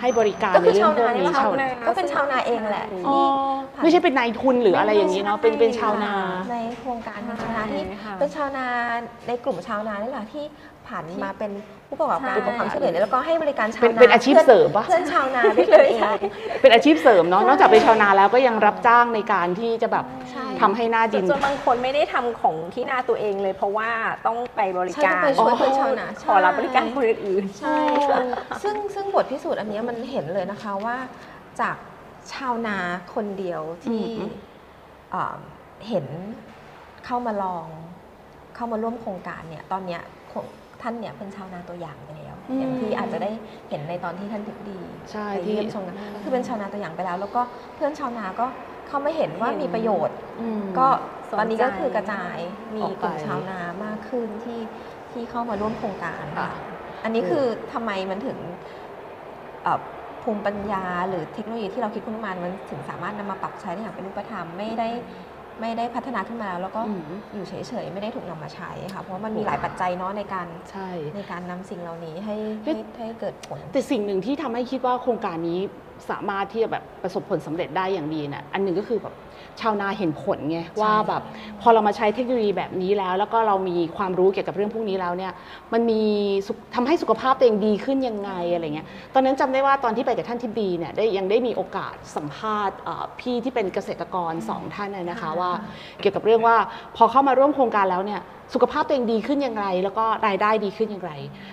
[0.00, 3.18] ให้บริการก็ในคือเรื่อชางวพวนากนี่นี้แหละชาวนาก็เป็นชาวนาเองแหละอ๋อ
[3.74, 6.12] ที่ไม่ใช่เป็นนายทุนหรืออะไรอย่างนี้เนาะเป็นเป็นชาวนา
[6.52, 8.66] ในโครงการเป็นชาวนาที่ใช่ค่ะเป็นชาวนา
[9.28, 10.44] ในกลุ่มชาวนานี่แหละที่
[10.88, 11.50] ผันมาเป็น
[11.88, 16.00] ผู้ประกอบการใช่อุปกรณ์ช่วยเหลือแล้วก็ให้บริการชาวเป็นนาเป็นอาชีพเสริมปะ เพื่อนชาวนาด้วยกันเอง
[16.60, 23.90] เป็นอาชีพเสริมเนาะนอกจากเป็นชาวนาแล้วก็ยังรับจ้างในการที่จะแบบใช่ทำให้หน้าดิน ส่วนบางคนไม่ได้ทำของที่นาตัวเองเลย เพราะว่า
[24.26, 27.76] ต้องไปบริใช่การต้องไปช่วยเพื่อนชาวนาขอรับบริการคนอื่น ใช่
[28.08, 28.20] ค่ะ
[28.62, 30.96] ซึ่งซึ่งบทพิสูจน์อันเนี้ยมันเห็นเลยนะคะว่า
[31.60, 31.76] จาก
[32.32, 32.78] ชาวนา
[33.14, 34.30] คนเดียวที่อืม
[35.10, 35.38] เอ่อ
[35.88, 36.06] เห็น
[37.04, 37.66] เข้ามาลอง
[38.54, 40.44] เข้ามาร่วมโครงการเนี่ยตอนเนี้ยคง
[40.82, 43.30] ท่านเนี่ยเป็นชาวนาตัวอย่างไปแล้วอืมอย่างที่อาจจะได้
[43.70, 44.80] เห็นในตอนที่ท่านทิบดี
[45.12, 47.40] ใช่ไปที่เยี่ยมชมนะก็คือเป็นชาวนาตัวอย่างไปแล้ว แล้วก็
[47.74, 48.46] เพื่อนชาวนาก็
[48.88, 50.88] เข้ามาเห็นว่าเห็นมีประโยชน์อืมก็
[51.30, 52.38] สนใจตอนนี้ก็คือกระจาย
[52.76, 54.60] มีออกกไปลุ่มชาวนามากขึ้นที่
[55.12, 56.64] ที่เข้ามาร่วมโครงการค่ะค่ะ
[57.04, 58.38] อันนี้คือทำไมมันถึง
[59.64, 59.80] เอ่อ
[60.22, 64.88] ภูมิปัญญาหรือเทคโนโลยีที่เราคิดขึ้นมามันถึงสามารถนำมาปรับใช้ได้อย่างเป็นรูปธรรมไม่ได้
[65.60, 67.02] ไม่ได้พัฒนาขึ้นมาแล้วแล้วก็อืม
[67.34, 75.58] อยู่เฉยๆ ไม่ได้ถูกนำมาใช้ค่ะ เพราะว่ามันมีหลายปัจจัยเนาะในการใช่ในการนำสิ่งเหล่านี้ให้เฮ้ให้ยให้เกิดผล แต่สิ่งหนึ่งที่ทำให้คิดว่าโครงการนี้
[76.10, 79.14] สามารถที่จะแบบประสบผลสำเร็จได้อย่างดีน่ะอันหนึ่งก็คือแบบ
[79.60, 81.22] ชาวนาเห็นผลไงว่าแบบ
[81.60, 85.32] พอเรามาใช้เทคโนโลยีแบบนี้แล้ว แล้วก็เรามีความรู้เกี่ยวกับเรื่องพวกนี้แล้วเนี่ย
[85.72, 86.02] มันมี
[86.46, 95.50] สุขทำให้สุขภาพตัวเองดีขึ้นยังไงอะไรเงี้ยตอนนั้นจำได้ว่าตอนที่ไปกับท่านทิบดีเนี่ยได้ยังได้มีโอกาสสัมภาษณ์เอ่อพี่ที่เป็นเกษตรกรสองท่านน่ะนะคะว่า
[96.00, 96.56] เกี่ยวกับเรื่องว่า
[96.96, 98.20] พอเข้ามาร่วมโครงการแล้วเนี่ย
[98.54, 101.12] สุขภาพตัวเองดีขึ้นอย่างไร แล้วก็รายได้ดีขึ้นอย่างไร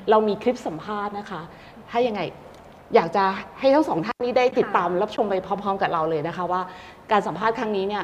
[0.10, 1.42] เรามีคลิปสัมภาษณ์นะคะ
[1.90, 2.22] ถ้ายังไง
[2.94, 3.24] อยากจะ
[3.60, 6.62] ให้ทั้งสองท่านนี้ได้ติดตามรับชมไปพร้อมๆ กับเราเลยนะคะว่า
[7.12, 8.04] การสัมภาษณ์ครั้งนี้เนี่ย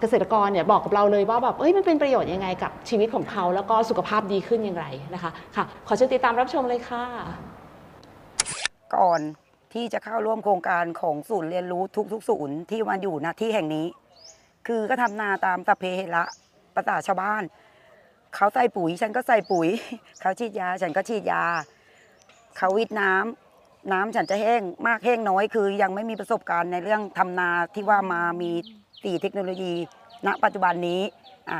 [0.00, 7.04] เกษตรกรเนี่ยบอกกับเราเลยว่าแบบเอ้ยมันเป็นประโยชน์ยังไงกับชีวิตของเขาแล้วก็สุขภาพดีขึ้นอย่างไรนะคะค่ะขอเชิญติดตามรับชมเลยค่ะ
[8.96, 9.20] ก่อน
[9.72, 13.86] ที่จะเข้าร่วมโครงการของศูนย์เรียนรู้ทุกๆศูนย์ที่มาอยู่ณที่แห่งนี้
[14.66, 16.24] คือก็ทำนาตามสพเพเหระ
[16.74, 17.42] ประสาชาวบ้าน
[18.34, 19.68] เขาใส่ปุ๋ยฉันก็ใส่ปุ๋ย
[20.20, 21.44] เขาฉีดยาฉันก็ฉีดยา
[22.56, 23.49] เขาวิดน้ำ
[23.92, 28.50] น้ำฉันจะแห้งมากแห้งน้อยคือ ยังไม่มีประสบการณ์ในเรื่องทำนาที่ว่ามามี
[29.04, 29.72] ตีเทคโนโลยี
[30.26, 31.00] ณ ปัจจุบันนี้
[31.50, 31.58] อะ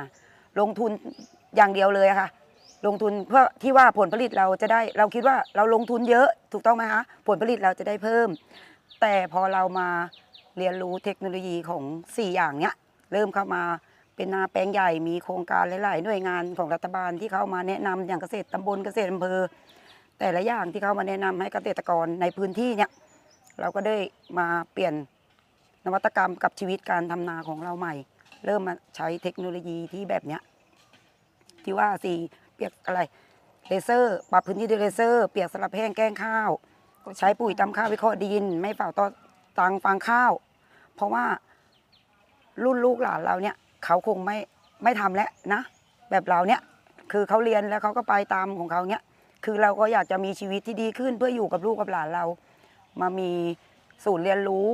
[0.60, 0.90] ลงทุน
[1.56, 2.28] อย่างเดียวเลยอะค่ะ
[2.86, 8.28] ลงทุนเพื่อที่ว่าผลผลิตเราจะได้เราคิดว่าเราลงทุนเยอะถูกต้องไหมคะผลผลิตเราจะได้เพิ่ม
[9.00, 9.88] แต่พอเรามา
[10.58, 12.74] เรียนรู้เทคโนโลยีของ 4 อย่างเนี้ย
[13.12, 13.62] เริ่มเข้ามา
[14.16, 19.38] เป็นนาแปลงใหญ่มีโครงการหลาย ๆ หน่วยงานของรัฐบาลที่เข้ามาแนะนำอย่างเกษตรตำบลเกษตรอำเภอ
[20.20, 22.90] แต่ละอย่างที่เข้ามาแนะนำให้เกษตรกรในพื้นที่เนี่ย
[23.60, 23.96] เราก็ได้
[24.38, 24.94] มาเปลี่ยน
[25.86, 27.94] นวัตกรรมกับชีวิตการทำนาของเราใหม่
[28.44, 30.42] เริ่มมาใช้เทคโนโลยีที่แบบเนี้ย
[31.64, 32.12] ที่ว่าสี
[32.54, 33.00] เปียกอะไร
[33.68, 36.50] เลเซอร์ปรับพื้นที่ด้วยเลเซอร์ เปียกสลับแห้งแกล้งข้าว
[37.18, 39.06] ใช้ปุ๋ยตำข้าววิเคราะห์ดิน ไม่เป่าต่อ
[39.58, 40.32] ตังฟางข้าว
[40.94, 41.24] เพราะว่า
[42.64, 44.36] รุ่นลูกหลานเราเนี่ย เขาคงไม่
[44.82, 45.62] ไม่ทำแล้วนะ
[46.10, 46.60] แบบเราเนี่ย
[47.12, 49.02] คือเขาเรียนแล้วเขาก็ไปตามของเขาเนี่ย
[49.44, 52.24] คือเราก็อยากจะมีชีวิตที่ดีขึ้นเพื่ออยู่กับลูกกับหลานเรา
[53.00, 53.30] มามี
[54.04, 54.66] ศูนย์เรียนรู้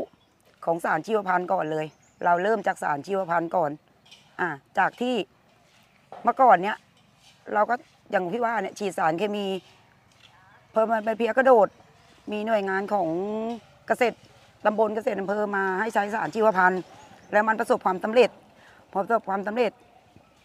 [0.65, 1.87] ของสารชีวพันธุ์ก่อนเลย
[2.25, 3.71] เราเริ่มจากสารชีวพันธุ์ก่อน
[4.41, 4.49] อ่า
[4.79, 5.15] จากที่
[6.25, 6.77] เมื่อก่อนเนี่ย
[7.55, 7.75] เราก็
[8.11, 9.47] อย่างที่ว่าเนี่ยฉีดสารเคมี
[10.73, 11.69] เพิ่มมันไปเพียกระโดด
[12.33, 13.09] มีหน่วยงานของ
[13.87, 14.17] เกษตร
[14.65, 16.81] ตำบลเกษตรอำเภอมาให้ใช้สารชีวพันธุ์
[17.33, 18.31] แล้วมันประสบความสำเร็จ
[18.93, 19.73] พอประสบความสำเร็จ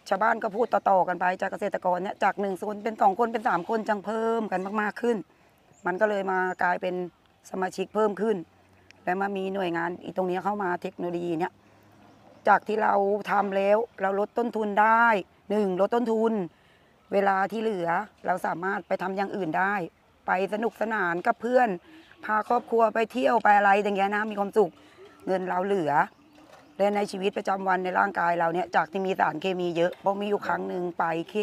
[0.08, 5.16] ชาวบ้านก็พูดต่อๆกันไปจากเกษตรกรเนี่ยจากหนึ่งคนเป็นสองคนเป็นสามคนจังเพิ่มกันมากๆขึ้น
[5.86, 6.94] มันก็เลยมากลายเป็น
[7.50, 8.36] สมาชิกเพิ่มขึ้น
[9.04, 11.52] แล้วมามีหน่วยงานอีตรงนี้เข้ามาเทคโนโลยีเนี่ย
[12.48, 12.94] จากที่เรา
[13.30, 15.06] ทำแล้วเราลดต้นทุนได้
[15.50, 16.32] หนึ่งลดต้นทุน
[17.12, 17.88] เวลาที่เหลือ
[18.26, 19.74] เราสามารถไปทำอย่างอื่นได้
[20.26, 21.68] ไปสนุกสนานกับเพื่อน
[22.24, 24.70] พาครอบครัวไปเที่ยวไปอะไรอย่างเงี้ยนะมีความสุข
[25.26, 25.92] เงินเราเหลือ
[26.82, 31.34] และในชีวิตประจำวันในร่างกายเราเนี่ยจากที่มีสารเคมีเยอะเพราะมีอยู่ครั้งหนึ่งไปเค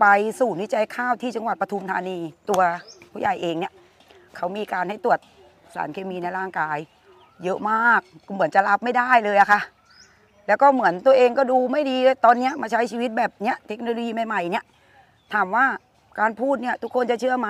[0.00, 0.04] ไป
[0.40, 2.18] ศูนย์วิจัยข้าวที่จังหวัดปทุมธานี
[2.50, 2.62] ตัว
[3.12, 3.72] ผู้ใหญ่เองเนี่ย
[4.36, 5.18] เขามีการให้ตรวจ
[5.74, 6.78] สารเคมีในร่างกาย
[7.44, 8.00] เยอะมาก
[8.34, 9.60] เหมือนจะรับไม่ได้เลยอะค่ะ
[10.46, 14.64] แล้วก็เหมือนตัวเองก็ดูไม่ดีตอนเนี้ยมาใช้ชีวิตแบบเนี้ยเทคโนโลยีใหม่ๆเนี่ย
[15.34, 15.66] ถามว่า
[16.20, 17.48] การพูดเนี่ยทุกคนจะเชื่อไหม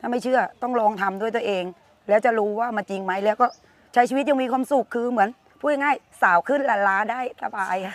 [0.00, 1.64] ถ้าไม่เชื่อต้องลองทำด้วยตัวเอง
[2.08, 3.46] แล้วจะรู้ว่ามันจริงไหมแล้วก็
[3.94, 5.28] ใช้ชีวิตยังมีความสุขคือเหมือน
[5.60, 7.94] พูดง่ายๆสาวขึ้นละล้าได้สบายค่ะ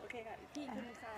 [0.00, 1.14] โอเคค่ะพี่คุณซา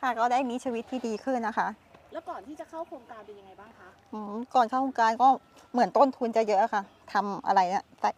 [0.00, 1.68] ค่ะก็ได้มีชีวิตที่ดีขึ้นนะคะ
[2.12, 5.28] แล้วก่อนที่จะเข้าโครงการเป็นยังไงบ้างคะอืมก่อนเข้าโครงการก็
[5.72, 8.10] เหมือนต้นทุนจะเยอะค่ะทำอะไรเนี่ยแต่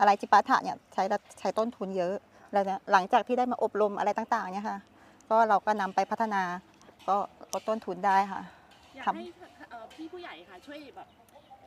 [0.00, 2.14] อะไรจิปาถะเนี่ยใช้ละใช้ต้นทุนเยอะ
[2.52, 4.78] แล้วเนี่ยหลังจากที่ได้มาอบรมอะไรต่างๆเนี่ยค่ะ
[5.30, 6.42] ก็เราก็นำไปพัฒนา
[7.08, 7.16] ก็
[7.52, 8.40] ลดต้นทุนได้ค่ะ
[8.94, 9.24] อยากครับให้
[9.70, 11.08] เอ่อพี่ผู้ใหญ่ค่ะช่วยแบบ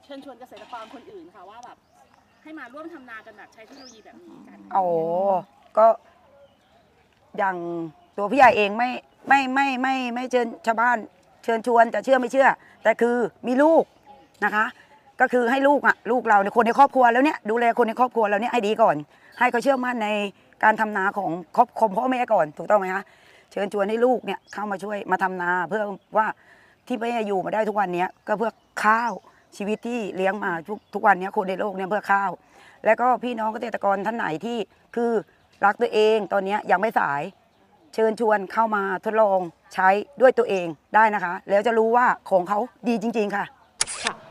[0.03, 1.77] เชิญชวนเกษตรกรคนอื่นค่ะว่าแบบ
[2.43, 4.83] ให้มาร่วมทำนากันแบบใช้เทคโนโลยีแบบนี้กันโอ้
[5.77, 5.85] ก็
[7.37, 7.55] อย่าง
[8.17, 8.89] ตัวพี่ใหญ่เองไม่
[9.27, 10.97] ไม่ไม่ไม่ไม่เชิญชาวบ้าน
[11.43, 12.47] เชิญชวนจะเชื่อไม่เชื่อ
[12.83, 13.15] แต่คือ
[13.47, 13.83] มีลูก
[14.45, 14.65] นะคะ
[15.21, 18.95] ก็คือให้ลูกอะลูกเราในคนในครอบครัวแล้วเนี่ยดูแลคนในครอบครัวเราเนี่ยให้ดีก่อน
[19.39, 20.09] ให้เขาเชื่อมั่นใน
[20.63, 23.03] การทำนาของครอบครัวพ่อแม่ก่อนถูกต้องไหมคะ
[23.51, 25.83] เชิญชวนให้ลูกเนี่ยเข้ามาช่วยมาทำนาเพื่อ
[26.17, 26.27] ว่า
[26.87, 28.51] ที่แม่อยู่มาได้ทุกวันเนี้ยก็เพื่อ
[28.83, 29.11] ข้าว
[29.57, 32.31] ชีวิตที่เลี้ยงมาทุกทุกวันนี้คนในโลกเนี่ยเพื่อข้าว
[32.85, 34.57] และก็พี่น้องเกษตรกรท่านไหนที่
[34.95, 35.11] คือ
[35.65, 37.21] รักตัวเองตอนนี้ยังไม่สาย
[37.93, 39.39] เชิญชวนเข้ามาทดลอง
[39.73, 39.89] ใช้
[40.21, 43.45] ด้วยตัวเองได้นะคะ แล้วจะรู้ว่าของเขาดีจริง ๆ ค่ะ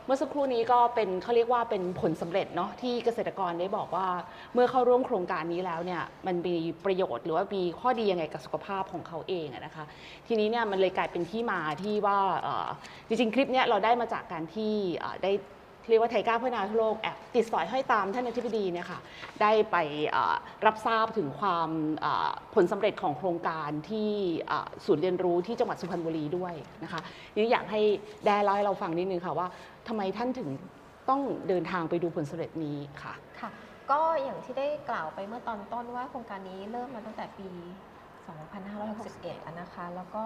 [0.09, 4.07] เมื่อสักครู่นี้ก็เป็นเขาเรียกว่าเป็นผลสำเร็จเนาะที่เกษตรกรได้บอกว่า
[4.55, 9.85] เมื่อเข้าร่วมโครงการนี้แล้วเนี่ยมันมีประโยชน์หรือว่ามีข้อดียังไงกับสุขภาพของเขาเองนะคะ
[10.27, 12.19] ทีนี้เนี่ยมันเลยกลายเป็นที่มาที่ว่า
[13.07, 14.73] จริงๆคลิปเนี้ยเราได้มาจากการที่
[15.23, 15.33] ได้
[15.89, 19.01] เรียกว่าไทก้าพัฒนาโลกแอบติดสอยห้อยตามท่านอธิบดีเนี่ยค่ะ
[19.43, 19.77] ได้ไป
[20.67, 21.69] รับทราบถึงความ
[22.55, 24.11] ผลสำเร็จของโครงการที่
[24.87, 27.01] ศูนย์เรียนรู้ที่จังหวัดสุพรรณบุรีด้วยนะคะ
[27.35, 27.81] นี่อยากให้
[28.25, 29.47] แดเล่าให้เราฟังนิดนึงค่ะว่า
[29.89, 30.49] ทำไมท่านถึง
[31.11, 33.51] ต้องเดินทางไปดูผลสำเร็จนี้ค่ะค่ะ
[33.91, 37.51] ก็อย่างที่ได้กล่าวไปเมื่อตอนต้นว่าโครงการนี้เริ่มมาตั้งแต่ปี
[38.29, 40.25] 2561อะนะคะแล้วก็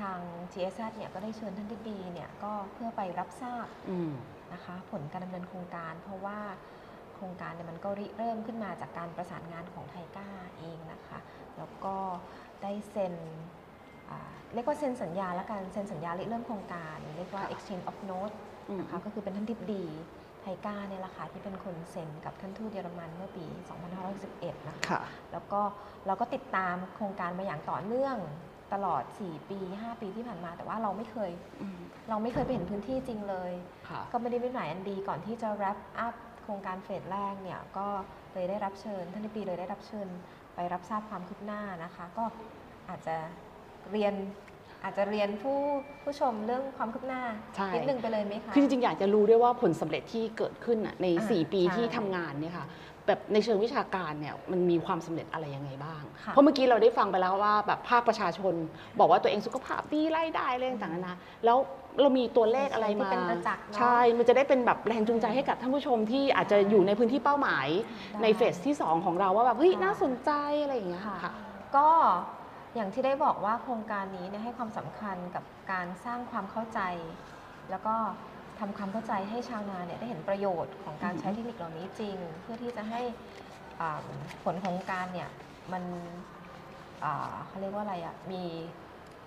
[0.00, 0.18] ทาง
[0.52, 4.12] GSZ เนี่ยก็ได้เชิญท่านทิบดีเนี่ยก็เพื่อไปรับทราบอืม
[4.52, 6.38] นะคะผลการดำเนินโครงการ เพราะว่า
[7.14, 10.28] โครงการเนี่ยมันก็ริเริ่มขึ้นมาจากการประสานงานของไทก้า
[10.58, 11.18] เองนะคะ
[11.58, 11.96] แล้วก็
[12.62, 13.14] ได้เซ็น
[14.10, 18.34] อ่าเรียกว่าเซ็นสัญญาและการเซ็นสัญญาริเริ่มโครงการ เรียกว่า exchange of note
[18.68, 19.84] อืมนะคะก็คือเป็นท่านทิบดี
[20.42, 23.44] ไทก้าเนี่ยแหละค่ะที่เป็นคนเซ็นกับท่านทูตเยอรมันเมื่อปี
[24.06, 25.00] 2511นะคะค่ะ
[25.32, 25.60] แล้วก็
[26.06, 28.16] เราก็ติดตามโครงการมาอย่างต่อเนื่อง
[28.72, 31.30] ตลอด 4 ปี 5 ปีที่ผ่านมา แต่ว่าเราไม่เคย
[31.62, 33.52] อืม เราไม่เคยไปเห็นพื้นที่จริงเลย
[33.88, 37.86] ค่ะ ก็ไม่ได้เป็นหมายอันดีก่อนที่จะ wrap up โครงการเฟสแรกเนี่ยก็
[38.34, 40.08] เลยได้รับเชิญ ท่านทิบดีเลยได้รับเชิญ
[40.54, 42.24] ไปรับทราบความคืบหน้านะคะ ก็
[42.88, 43.16] อาจจะ
[43.92, 44.14] เรียน
[44.84, 45.58] อาจจะเรียนผู้
[46.02, 47.22] ผู้ชมเรื่องความคืบหน้า
[47.56, 52.66] ใช่ นิดนึงไปเลยไหมคะ คือจริงๆ อยากจะรู้ด้วยว่าผลสำเร็จที่เกิดขึ้นน่ะใน อ่า4 ปีใช่ที่ทำงานเนี่ยค่ะ
[53.06, 58.54] แบบในเชิงวิชาการเนี่ยมันมีความสำเร็จอะไรยังไงบ้างค่ะเพราะเมื่อกี้เราได้ฟังไปแล้วว่าแบบภาคประชาชน
[58.98, 61.58] บอกว่าตัวเองสุขภาพดีไล่ได้อะไรต่างๆนานาแล้ว
[62.00, 67.66] เรามีตัวเลขอะไรที่มาเป็นประจักษ์เนอะใช่ มันจะได้เป็นแบบแรงจูงใจให้กับท่านผู้ชมที่อาจจะอยู่ในพื้นที่เป้าหมาย
[68.12, 70.30] ได้ในเฟสที่ 2 ของเราว่าแบบเฮ้ยค่ะน่าสนใจ
[70.62, 71.32] อะไรอย่างเงี้ยค่ะค่ะ
[71.76, 71.88] ก็
[72.74, 76.80] อย่างที่ได้บอกว่าโครงการนี้เนี่ยให้ความสำคัญกับการสร้างความเข้าใจ
[77.70, 77.94] แล้วก็
[78.62, 83.00] ทำความเข้าใจให้ชาวนาเนี่ยได้เห็นประโยชน์ของการใช้เทคนิคเหล่านี้จริง เพื่อที่จะให้
[83.80, 84.04] อ่า
[84.44, 85.28] ผลของการเนี่ย
[85.72, 85.82] มัน
[87.04, 88.42] อ่าเขาเรียกว่าอะไรอะ่ะมี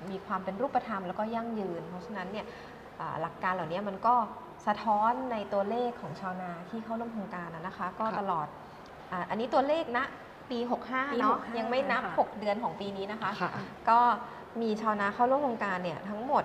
[0.10, 2.46] มีความเป็นรูปธรรมแล้วก็ยั่งยืน เพราะฉะนั้นเนี่ย
[3.00, 4.16] อ่าหลักการเหล่านี้มันก็
[4.68, 8.48] สะท้อนในตัวเลขของชาวนาที่เข้าร่วมโครงการนะนะคะ ก็ค่ะตลอด
[9.12, 10.06] อาอันนี้ตัวเลขนะ
[10.50, 13.52] ปีปี65 เนาะ65ยังไม่นับค่ะ6เดือนของปีนี้นะคะค่ะ
[13.90, 14.00] ก็
[14.62, 16.44] มีชาวนาเข้าร่วมโครงการเนี่ยทั้งหมด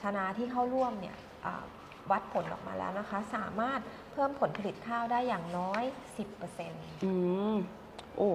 [0.00, 1.64] ชาวนาที่เข้าร่วมเนี่ยอ่า
[2.10, 3.80] วัดผลออกมาแล้วนะคะ สามารถ
[4.12, 5.82] เพิ่มผลผลิตข้าวได้อย่างน้อย
[6.44, 7.12] 10%อื
[7.54, 7.56] ม
[8.16, 8.30] โอ้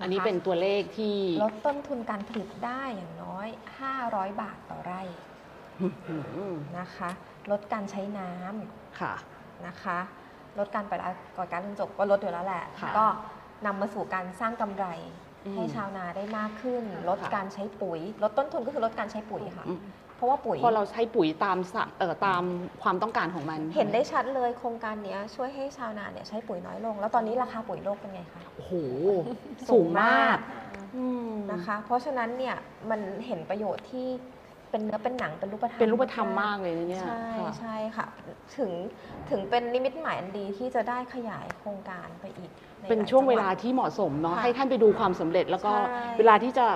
[0.00, 3.48] อันนี้เป็นตัวเลขที่ลดต้นทุนการผลิตได้อย่างน้อย
[3.94, 5.02] 500 บาทต่อไร่
[5.80, 6.20] อื้อหือ
[6.98, 9.14] ค่ะ
[9.66, 9.98] นะคะ
[10.58, 11.00] ลดการปล่อย
[11.36, 13.06] ก่อการเรือนจบก็ลดอยู่แล้วแหละค่ะก็
[13.66, 14.86] นำมาสู่การสร้างกำไร
[15.46, 19.80] อืมให้ชาวนาได้มากขึ้น ลดค่ะการใช้ปุ๋ย ลดต้นทุนก็คือลดการใช้ปุ๋ยค่ะอืม
[20.16, 22.42] เพราะว่าปุ๋ย พอเราใช้ปุ๋ยตามสะเอ่อตาม
[22.82, 28.72] ความต้องการของมันเห็นได้ชัดเลยโครงการเนี้ยช่วยให้ชาวนาเนี่ยใช้ปุ๋ยน้อยลง แล้วตอนนี้ราคาปุ๋ยโลกเป็นไงคะ โอ้โห
[29.70, 30.38] สูสูงงมามากก
[30.96, 32.56] อืมนะคะ เพราะฉะนั้นเนี่ย
[32.90, 34.08] มันเห็นประโยชน์ที่
[34.70, 38.06] เป็นเนื้อเป็นหนังเป็นรูปธรรมเป็นรูปธรรมมากเลยนะเนี่ยใช่ค่ะใช่ค่ะ
[38.56, 38.70] ถึง
[39.30, 42.50] ถึงเป็นนิมิตหมายอันดีที่จะได้ขยายโครงการไปอีก
[42.80, 46.66] ใเป็นหลายช่วงจัหเวดลาที่เหมาะสมเนาะค่ะให้ท่านไปดูความสำเร็จแล้วก็ใช่ เวลาที่จะ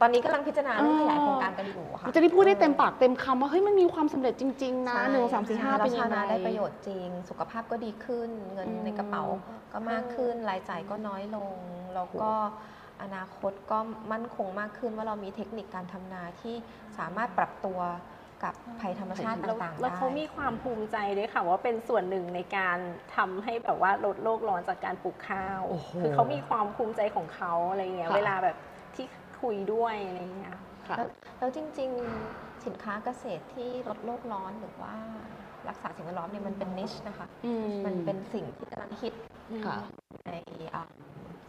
[0.00, 9.24] ตอนนี้กำลังพิจารณาเรื่องอ๋อขยายโครงการกันอยู่ค่ะ จะได้พูดได้เต็มปากเต็มคำว่าเฮ้ยมันมีความสำเร็จจริง ๆ นะใช่หนึ่งสามสี่ห้าใช่เป็นแล้วยัชาวงไงนาได้ประโยชน์จริง สุขภาพก็ดีขึ้น เงินอืมในกระเป๋า
[9.72, 11.56] ก็มากขึ้นรายจ่ายก็น้อยลง
[11.94, 12.30] แล้วก็
[13.02, 13.78] อนาคตก็
[14.12, 16.54] มั่นคงมากขึ้นว่าเรามีเทคนิคการทำนาที่
[16.98, 17.80] สามารถปรับตัว
[18.44, 22.78] กับภัยธรรมชาติแล้วต่างๆแล้วได้เขามีความภูมิใจด้วยค่ะว่าเป็นส่วนหนึ่งในการ
[23.16, 28.75] ทำให้แบบว่าลดโลกร้อนจากการปลูกข้าวโอ้โหคือเขามีความภูมิใจของเขาอะไรเงี้ยค่ะเวลาแบบที่
[29.40, 30.56] คุยด้วยอะไรเงี้ย
[30.88, 34.94] ค่ะแล้วแล้วจริงๆสินค้าเกษตรที่ลดโลกร้อนหรือว่า
[35.68, 37.52] รักษาสิ่งแวดล้อมเนี่ยมันเป็นนิชนะคะ อื
[37.86, 39.14] มันเป็นสิ่งที่กำลังฮิต
[39.66, 39.76] ค่ะ
[40.26, 40.30] ใน
[40.74, 40.82] อ่า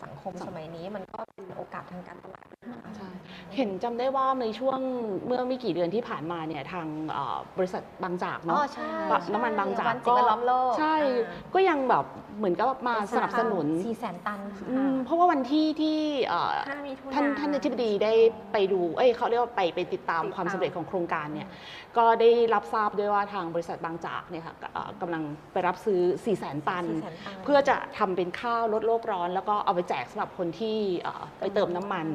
[0.03, 3.09] สังคมสมัยนี้มันก็เป็นโอกาสทางการตลาด ใใช่
[3.55, 4.79] เห็นจำได้ว่าในช่วง
[5.25, 12.05] เมื่อไม่กี่เดือนที่ผ่านมาเนี่ยทางเอ่อบริษัทบางจากอ๋เนาะอใช่แบบน้ำมันบางจากวันสิ่งแวดล้อมโลกใช่อ่าก็ยังแบบ
[12.37, 18.13] เหมือนกับมาสนับสนุนสี่แสนตันค่ะอืมเพราะว่าวันที่ที่เอ่อห้ามิถุท่านท่านอธิบดีได้
[18.53, 21.49] ไปดู เอ้ยเขาเรียกว่าไปไปติดตามความสำเร็จของโครงการเนี่ย
[21.97, 32.05] ก็ได้รับทราบด้วยว่าทางบริษัทบางจากเนี่ยค่ะเอ่อกำลังไปรับซื้อ 4 0 0 0 0 0 ตัน400,000ตัน เพื่อจะทำเป็นข้าวลดโลกร้อน แล้วก็เอาไปแจกสำหรับคนที่เอ่อไปเติมน้ำมัน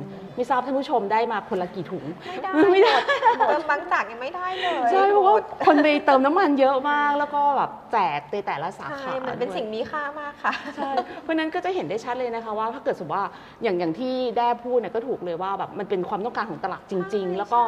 [0.43, 2.93] ไม่ทราบท่านผู้ชมได้มาคนละกี่ถุงไม่ได้ไม่ได้
[3.39, 10.91] หมดเติมบางจากยังไม่ได้เลยใช่เพราะว่าหมดคนไปเติมน้ำมันเยอะมาก แล้วก็แบบแจกในแต่ละสาใช่ขามันเป็นด้วยสิ่งมีค่ามากค่ะใช่
[11.23, 13.27] เพราะฉะนั้นก็จะเห็นได้ชัดเลยนะคะว่าถ้าเกิดสมมติว่า
[13.63, 17.61] อย่างอย่างที่แด้พูดเนี่ยก็ถูกเลยว่าแบบมันเป็นความต้องการของตลาดจริง ๆ แล้วก็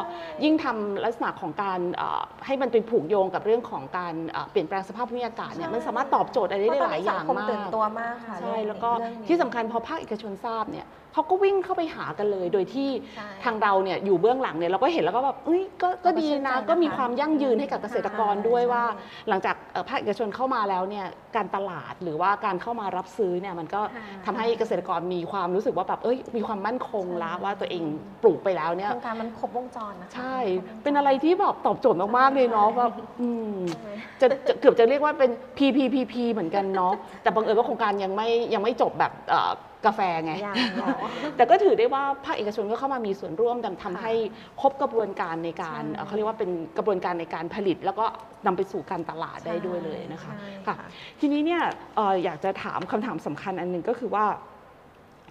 [0.44, 18.84] ยิ่งทำลักษณะของการเอ่อให้มันเป็นผูกโยงกับเรื่องของการเอ่อเปลี่ยนแปลงสภาพภูมิอากาศเนี่ยมันสามารถตอบโจทย์อะไรได้หลายอย่างเพระตนมานี้สังคมตื่นกตัวมากค่ะใช่เรื่องแล้วก็เรื่องนี้ที่สำคัญพอภาคเอกชนทราบเนี่ยเขาก็วิ่งเข้าไปหากันเลยโดยที่ใช่ทางเราเนี่ยอยู่เบื้องหลังเนี่ยเราก็เห็นแล้วก็แบบเอ้ยก็ก็ดีเราก็ชื่นใจนะนะคะก็มีความยั่งยืนให้กับเกษตรกรด้วยใช่ว่า
[19.28, 27.82] หลังจากเอ่อภาคเอกชนเข้ามาแล้วเนี่ยการตลาดหรือว่าการเข้ามารับซื้อเนี่ยมันก็ค่ะ ทำให้เกษตรกรมีความรู้สึกว่าแบบเอ้ยมีความมั่นคงแล้วว่าตัวเอง
[28.22, 39.52] ปลูกไปแล้วเนี่ย โครงการมันครบวงจรนะคะใช่ครบวงจเป็นอะไรที่แบบตอบโจทย์มาก ๆ เลยเนาะใช่แบบอืมใช่ไหม จะจะเกือบจะเรียกว่าเป็น PPPP เหมือนกันเนาะ แต่บังเอิญว่าโครงการยังไม่ยังไม่จบแบบเอ่อ
[39.86, 40.96] กาแฟไงยังยัง
[41.36, 44.12] แต่ก็ถือได้ว่าภาคเอกชนก็เข้ามามีส่วนร่วมทำทำให้
[44.60, 48.04] ครบกระบวนการในการใช่ เอ่อเขาเรียกว่าเป็นกระบวนการในการผลิต แล้วก็
[48.46, 50.88] นำไปสู่การตลาดได้ด้วยเลยนะคะ ใช่ค่ะค่ะ
[51.20, 51.62] ทีนี้เนี่ย
[51.96, 54.24] เอ่ออยากจะถามคำถามสำคัญอันหนึ่งก็คือว่า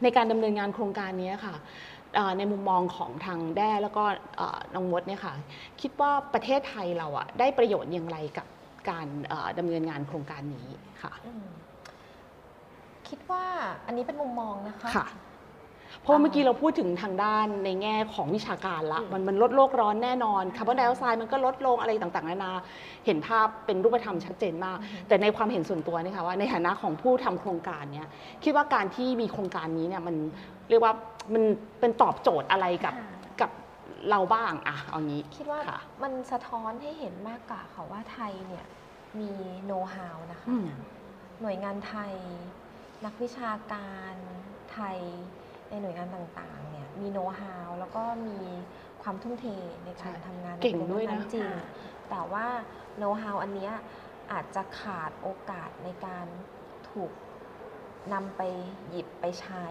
[0.04, 1.56] ในการดำเนินงานโครงการนี้ค่ะ
[2.16, 4.04] เอ่อในมุมมองของทางแด้แล้วก็
[4.38, 5.34] เอ่อน้องมดเนี่ยค่ะ
[5.82, 8.48] คิดว่าประเทศไทยเราอะได้ประโยชน์อย่างไรกับ
[8.90, 10.68] การเอ่อดำเนินงานโครงการนี้
[11.02, 11.48] ค่ะ อืม
[13.10, 13.44] คิดว่า
[13.86, 15.08] อันนี้เป็นมุมมองนะคะ ค่ะ
[16.02, 22.52] เพราะว่าเมื่อกี้เราพูดถึงทางด้านในแง่ของวิชาการละ มันมันลดโลกร้อนแน่นอนคาร์บอนไดออกไซด์มันก็ลดลงอะไรต่างๆนานา
[23.06, 28.08] เห็นภาพเป็นรูปธรรมชัดเจนมาก แต่ในความเห็นส่วนตัวเนี่ยค่ะว่าในฐานะของผู้ทำโครงการเนี่ย
[28.44, 30.16] คิดว่าการที่มีโครงการนี้เนี่ยมัน
[30.70, 30.94] เรียกว่า
[31.34, 31.44] มัน
[31.80, 32.96] เป็นตอบโจทย์อะไรกับ
[33.42, 33.52] กับ
[34.10, 38.66] เราบ้างอะเอางี้คิดว่าค่ะมันสะท้อนให้เห็นมากกว่าค่ะว่าไทยเนี่ย
[39.20, 39.32] มี
[39.66, 40.68] โน้ตฮาวนะคะอืม
[41.42, 42.14] หน่วยงานไทย
[43.06, 44.14] นักวิชาการ
[44.72, 45.00] ไทย
[45.70, 48.40] ในหน่วยงานต่างๆเนี่ยมีโน้ตฮาวแล้วก็มี
[49.04, 49.46] ความทุ่มเท
[49.86, 51.50] ในการใช่ทำงานเก่งในด้วยนะนั้นจริง
[52.10, 52.48] แต่ว่า
[52.98, 53.74] โน้ตฮาวอันเนี้ย
[54.32, 56.26] อาจจะขาดโอกาสในการ
[56.92, 57.12] ถูก
[58.14, 58.42] นำไป
[58.90, 59.66] หยิบไปใช้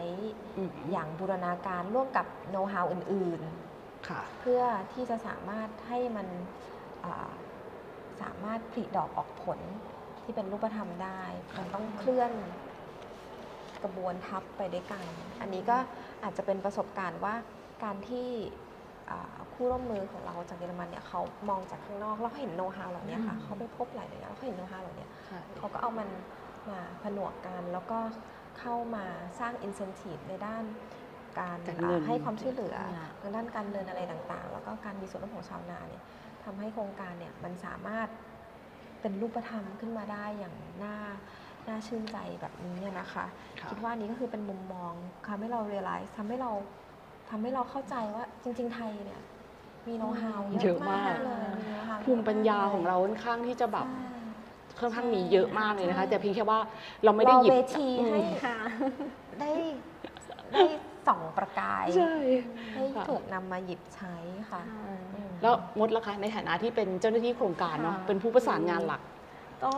[0.58, 6.28] อืมอย่างบูรณาการร่วมกับโน้ตฮาวอื่นๆค่ะเพื่อที่จะสามารถให้มัน
[7.04, 7.32] อ่า
[8.22, 9.60] สามารถผลิดอกออกผล
[10.22, 11.22] ที่เป็นรูปธรรมได้
[11.58, 12.32] มันต้องเคลื่อน
[13.84, 15.04] กระบวนทับไปด้วยกัน
[15.40, 15.76] อันนี้ก็
[16.22, 17.34] อาจจะเป็นประสบการณ์ว่า
[17.84, 18.28] การที่
[19.10, 26.08] อ่าคู่ร่วมมือของเราจากเยอรมันเนี่ยเขามองจากข้างนอกแล้วเขาเห็นโน้ตฮาวเหล่านี้ค่ะอืมเขาไปพบหลายหน่วยงานแล้วเขาเห็นโน้ตฮาวเหล่านี้ใช่เขาก็เอามัน
[26.70, 27.98] มาผนวกกันแล้วก็
[28.58, 29.04] เข้ามา
[29.40, 30.64] สร้าง incentive ในด้าน
[31.38, 36.02] การการเงินอ่าให้ความช่วยเหลือค่ะทางด้านการเงินอะไรต่างๆ แล้วก็การมีส่วนร่วมของชาวนาเนี่ย
[36.44, 38.08] ทำให้โครงการเนี่ยมันสามารถ
[39.00, 40.96] เป็นรูปธรรมขึ้นมาได้อย่างน่า
[41.68, 43.26] น่าชื่นใจแบบนี้เนี่ยนะคะ
[43.60, 44.92] ค่ะคิดว่านี้ก็คือเป็นมุมมอง
[45.28, 46.50] ทำให้เรา realize ทำให้เรา
[47.30, 49.20] ทำให้เราเข้าใจว่าจริง ๆ ไทยเนี่ย
[49.88, 54.06] มีโน้ตฮาวเยเยอะอะมามากกเลยมี know-how ภูมิปัญญาของเราค่อนข้างที่จะแบบใช่
[54.80, 56.58] ค่อนข้างมีเยอะมากเลยนะคะ แต่เพียงแค่ว่า
[57.04, 58.58] เราไม่ได้รอหยิบเวทีอืมให้ค่ะ
[59.40, 59.50] ได้
[60.52, 60.64] ได้
[61.06, 62.12] ส่องประกายใช่
[62.74, 64.14] ให้ค่ะถูกนำมาหยิบใช้
[64.50, 64.62] ค่ะ
[65.14, 69.00] อืมแล้วมดล่ะคะในฐานะที่เป็นเจ้าหน้าที่โครงการเนาะค่ะเป็นผู้ประสานงานหลัก
[69.64, 69.74] ก็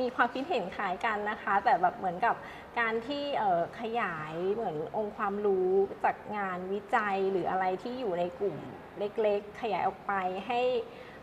[0.00, 2.34] มีความคิดเห็นคล้ายกันนะคะ แต่แบบเหมือนกับ
[2.78, 5.70] การที่เอ่อขยายเหมือนองค์ความรู้
[6.04, 8.56] จากงานวิจัยหรืออะไรที่อยู่ในกลุ่ม
[8.98, 10.12] เล็กๆ ขยายออกไป
[10.46, 10.60] ให้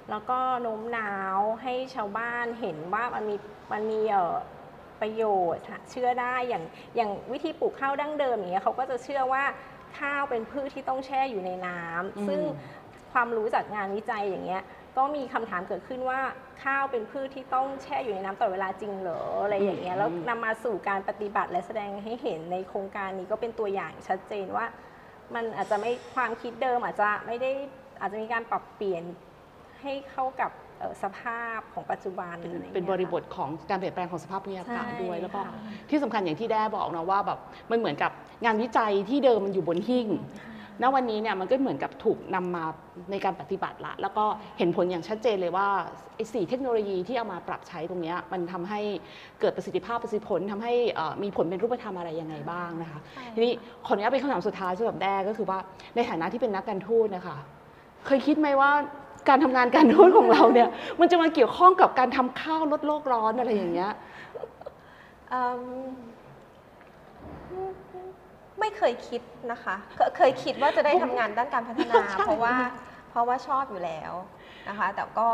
[0.10, 3.36] แล้วก็โน้มน้าวให้ชาวบ้านเห็นว่ามันมี
[3.74, 4.36] มันมีเอ่อ
[5.02, 5.24] ประโย
[5.56, 6.64] ชน์ค่ะเชื่อได้อย่าง
[6.96, 9.44] อย่างวิธีปลูกข้าวดั้งเดิมอย่างเงี้ยเขาก็จะเชื่อว่า
[10.00, 12.40] ข้าวเป็นพืชที่ต้องแช่อยู่ในน้ำอืมซึ่ง
[13.14, 14.64] ความรู้จากงานวิจัยอย่างเงี้ย
[14.98, 16.20] ก็มีคำถามเกิดขึ้นว่า
[16.64, 24.66] ข้าวเป็นพืชที่ต้องแช่อยู่ในน้ำตลอดเวลาจริงเหรออะไรอย่างเงี้ยแล้วนำมาสู่การปฏิบัติและแสดงให้เห็นในโครงการนี้ก็เป็นตัวอย่างชัดเจนว่า
[25.36, 27.52] มันอาจจะไม่ความคิดเดิมอาจจะไม่ได้
[28.00, 29.04] อาจจะมีการปรับเปลี่ยน
[29.82, 35.56] ให้เข้ากับเอ่อสภาพของปัจจุบัน เป็นอะไรอย่างเป็นงี้ยบริบทของการเปลี่ยนแปลงของสภาพภูมิอากาศใช่ด้วย แล้วก็ค่ะ
[35.90, 37.40] ที่สำคัญอย่างที่แด้บอกนะว่าแบบ
[37.72, 38.12] มันเหมือนกับ
[38.46, 40.08] งานวิจัยที่เดิมมันอยู่บนหิ้ง
[40.82, 42.66] ณวันนี้เนี่ยมันก็เหมือนกับถูกนำมา
[43.12, 44.26] ในการปฏิบัติละ แล้วก็
[44.58, 45.68] เห็นผลอย่างชัดเจนเลยว่า
[46.16, 48.80] ไอ้สี่เทคโนโลยีที่เอามาปรับใช้ตรงเนี้ยมันทำให้
[49.40, 53.00] เกิดประสิทธิภาพประสิทธิผลทำให้เอ่อมีผลเป็นรูปธรรมอะไรยังไงบ้างนะคะ
[53.36, 53.54] ทีนี้
[53.86, 55.60] ขออนุญาตเป็นคำถามสุดท้ายสำหรับแด้ก็คือว่า
[55.96, 57.38] ในฐานะที่เป็นนักการทูตนะคะ
[58.06, 58.72] เคยคิดไหมว่า
[59.30, 60.70] การทำงานการทูตของเราเนี่ย
[61.00, 63.92] มันจะมาเกี่ยวข้องกับการทำข้าวลดโลกร้อนอะไรอย่างเงี้ย
[65.30, 65.62] เอิ่ม
[68.60, 72.56] ไม่เคยคิดนะคะเคเคยคิดว่าจะได้ทำงานด้านการพัฒนาใช่เพราะว่า
[73.10, 74.14] เพราะว่าชอบอยู่แล้ว
[74.70, 75.28] นะคะ แต่ก็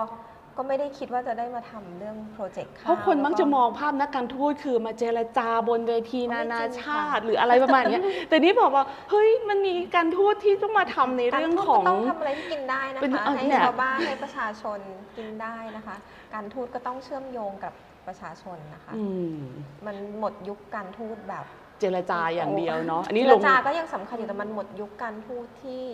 [0.57, 14.79] ก็ไม่ได้คิดว่าจะได้มาทำเรื่องโปรเจกต์เพราะคนมักจะมองภาพนักการทูตคือมาเจรจาบนเวทีนานาชาติ หรืออะไรประมาณเนี้ยแต่นี่บอกว่าเฮ้ยมันมีการทูตที่ต้องมาทำในเรื่องของ การทูตก็ต้องทำอะไรที่กินได้นะเป็นคะเออให้เนี่ย ชาวบ้านให้ประชาชน
[15.17, 15.95] กินได้นะคะ
[16.33, 17.73] การทูตก็ต้องเชื่อมโยงกับ
[18.07, 19.03] ประชาชนนะคะ อื
[19.35, 19.37] ม
[19.85, 21.45] มันหมดยุคการทูตแบบ
[21.83, 25.85] เจรจาอย่างเดียวเนาะอันนี้เจลรงจาก็ยังสำคัญอยู่แต่มันหมดยุคการทูตที่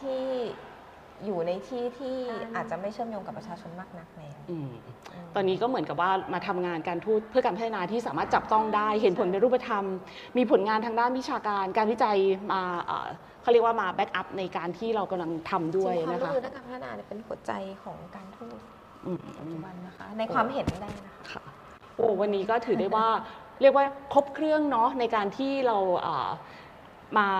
[0.00, 0.22] ที่
[1.24, 2.16] อยู่ในที่ที่
[2.54, 4.70] อาจจะไม่เชื่อมโยงกับประชาชนมากนักแล้วอืม
[5.34, 9.84] ตอนนี้ก็เหมือนกับว่ามาทำงานการทูตเพื่อการพัฒนาที่สามารถจับต้องได้ เห็นผลเป็นรูปธรรม
[10.36, 12.16] มีผลงานทางด้านวิชาการ การวิจัย
[12.52, 13.08] มาเอ่อ
[13.42, 17.52] เขาเรียกว่ามาแบ็กอัพในการที่เรากำลังทำด้วยจริงๆความนะร่วคะมมือด้านการพัฒนาเนี่ยเป็นหัวใจ
[17.84, 18.58] ของการทูต
[19.06, 21.42] อืม ปัจจุบันนะคะ ในความเห็นได้นะคะ ค่ะ
[21.96, 23.08] โอ้วันนี้ก็ถือได้ว่า
[23.62, 25.76] เรียกว่าครบเครื่องเนาะในการที่เรา
[27.20, 27.30] มา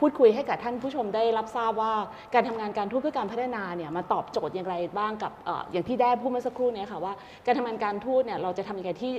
[0.00, 1.92] พูดคุยให้กับท่านผู้ชมได้รับทราบว่า
[2.34, 7.12] การทำงานการทูตเพื่อการพัฒนาเนี่ยมาตอบโจทย์อย่างไรบ้างกับออย่างที่แด้พูดเมื่อสักครู่นี้ค่ะว่า
[7.46, 9.12] การทำงานการทูตเนี่ยเราจะทำยังไงที่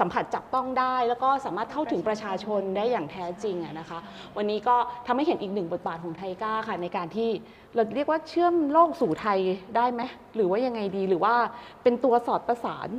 [0.00, 3.98] สัมผัสจับต้องได้ แล้วก็สามารถเข้าถึงประชาชนได้อย่างแท้จริงะนะคะ
[4.36, 7.30] วันนี้ก็ทำให้เห็นอีกหนึ่งบทบาทของไทก้าค่ะในการที่
[7.74, 9.38] เราเรียกว่าเชื่อมโลกสู่ไทย
[9.76, 10.02] ได้ไหม
[10.36, 11.34] หรือว่ายังไงดีหรือว่า
[11.82, 12.90] เป็นตัวสอดประสาน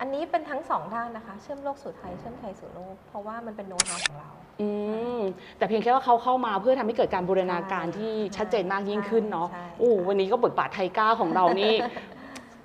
[0.00, 4.30] อันนี้เป็นทั้งสองด้านนะคะ เชื่อมโลกสู่ไทย เชื่อมไทยสู่โลก เพราะว่ามันเป็นโน้ตฮาวของเรา
[4.60, 4.68] อื
[5.18, 5.20] ม
[5.58, 11.74] แต่เพียงแค่ว่าเขาเข้ามาเพื่อทำให้เกิดการบูรณาการที่ชัดเจนมากยิ่งขึ้นเนาะใช่โอ้วันนี้ก็บทบาทไทก้าของเรานี่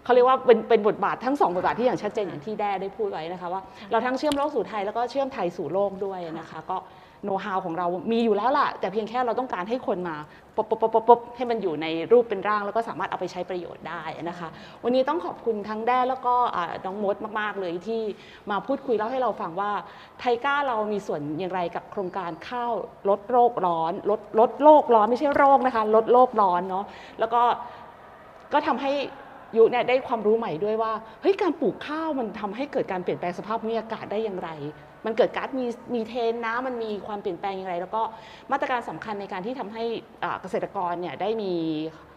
[0.03, 3.61] เขาเรียกว่าเป็นเป็นบทบาททั้งสองบทบาทที่อย่างชัดเจนอย่างที่แด้ได้พูดไว้นะคะว่า
[3.91, 6.77] เราทั้งเชื่อมโลกสู่ไทยแล้วก็เชื่อมไทยสู่โลกด้วยนะคะ ก็
[7.23, 10.15] โน้ตฮาวของเรามีอยู่แล้วล่ะ แต่เพียงแค่เราต้องการให้คนมา
[10.55, 14.47] ปบปบปบปบปให้มันอยู่ในรูปเป็นร่าง แล้วก็สามารถเอาไปใช้ประโยชน์ได้นะคะ
[14.83, 16.35] วันนี้ต้องขอบคุณทั้งแด้แล้วก็
[16.85, 18.01] น้องมดมากๆเลยที่
[18.51, 19.71] มาพูดคุยเล่าให้เราฟังว่า
[20.19, 22.73] ไทก้าเรามีส่วนอย่างไรกับโครงการข้าว
[23.09, 26.85] ลดโรคร้อนลดลดโลกร้อนไม่ใช่โรคนะคะ ลดโลกร้อนเนาะ
[27.19, 27.41] แล้วก็
[28.53, 28.91] ก็ทำให้
[29.57, 34.49] ยุเนี่ยได้ความรู้ใหม่ด้วยว่าเฮ้ยการปลูกข้าวมันทำให้เกิดการเปลี่ยนแปลงสภาพภูมิอากาศได้อย่างไร
[35.05, 38.01] มันเกิดก๊าซมีมีเทนนะมันมีความเปลี่ยนแปลงอย่างไร แล้วก็
[38.51, 39.83] มาตรการสำคัญในการที่ทำให้
[40.23, 41.53] อ่าเกษตรกรเนี่ยได้มี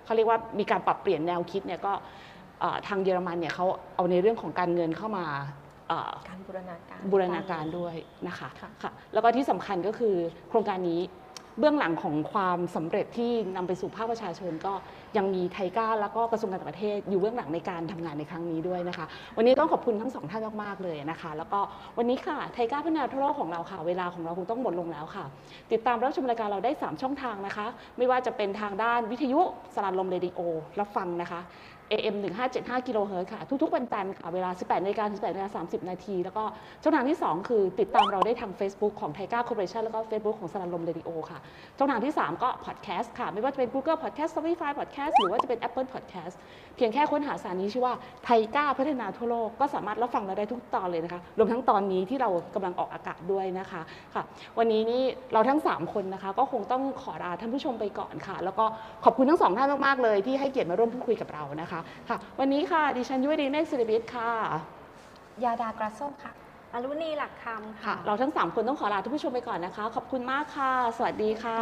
[0.04, 1.92] เขาเรียกว่ามีการปรับเปลี่ยนแนวคิดเนี่ยก็
[2.62, 3.66] อ่าทางเยอรมันเนี่ยเขา
[3.96, 5.24] เอาในเรื่องของการเงินเข้ามา
[5.90, 7.94] อ่าการบูรณาการบูรณาการด้วย
[8.28, 10.14] นะคะค่ะค่ะแล้วก็ที่สำคัญก็คือ
[10.48, 11.00] โครงการนี้
[11.58, 14.72] เบื้องหลังของความสำเร็จที่นำไปสู่ภาคประชาชน ก็
[15.16, 21.60] ยังมี TICA แล้วก็กระทรวงการต่างประเทศอยู่เบื้องหลังในการทำงานในครั้งนี้ด้วยนะคะ วันนี้ต้องขอบคุณทั้งสองท่านมากๆเลยนะคะ แล้วก็
[21.98, 25.24] วันนี้ค่ะ TICA พัฒนาทั่วโลกของเราค่ะ เวลาของเราคงต้องหมดลงแล้วค่ะ
[25.72, 27.66] ติดตามรับชมรายการเราได้ 3 ช่องทางนะคะ
[27.98, 29.40] ไม่ว่าจะเป็นทางด้านวิทยุ
[29.74, 30.40] สราญรมเรดิโอ
[30.80, 31.40] รับฟังนะคะ
[31.92, 32.16] AM
[32.52, 36.44] 1575กิโลเฮิรตซ์ค่ะ ทุกๆวันจันทร์ค่ะ เวลา 18นาฬิกาถึง18นาฬิกา30 นาที แล้วก็
[36.82, 41.38] ช่องทางที่ 2 คือติดตามเราได้ทาง Facebook ของ TICA Cooperation แล้วก็ Facebook ของสราญรมเรดิโอค่ะ
[41.78, 46.34] ช่องทางที่ 3 ก็พอดแคสต์ค่ะ ไม่ว่าจะเป็น Google Podcast Spotify Podcast หรือว่าจะเป็น Apple Podcast
[46.76, 53.80] เพียงแค่ค้นหาสารนี้ชื่อว่าไทก้าพัฒนาทั่วโลกก็สามารถรับฟังเราได้ทุกตอนเลยนะคะ รวมทั้งตอนนี้ที่เรากำลังออกอากาศด้วยนะคะ
[54.14, 54.22] ค่ะ
[54.58, 58.64] วันนี้นี่เราทั้ง 3 คนนะคะ ก็คงต้องขอลาท่านผู้ชมไปก่อนค่ะ แล้วก็
[59.04, 61.75] ขอบคุณทั้งสองท่านมากๆเลยที่ให้เกียรติมาร่วมพูดคุยกับเรานะคะ
[62.08, 64.30] ค่ะวันนี้ค่ะดิฉันยุวดีเมฆศิริบิทค่ะ
[65.44, 66.32] ยาดากราส้มค่ะ
[66.72, 71.58] อรุณีหลักคำค่ะ ค่ะ เราทั้ง 3 คนต้องขอลาท่านผู้ชมไปก่อนนะคะ ขอบคุณมากค่ะ สวัสดีค่ะ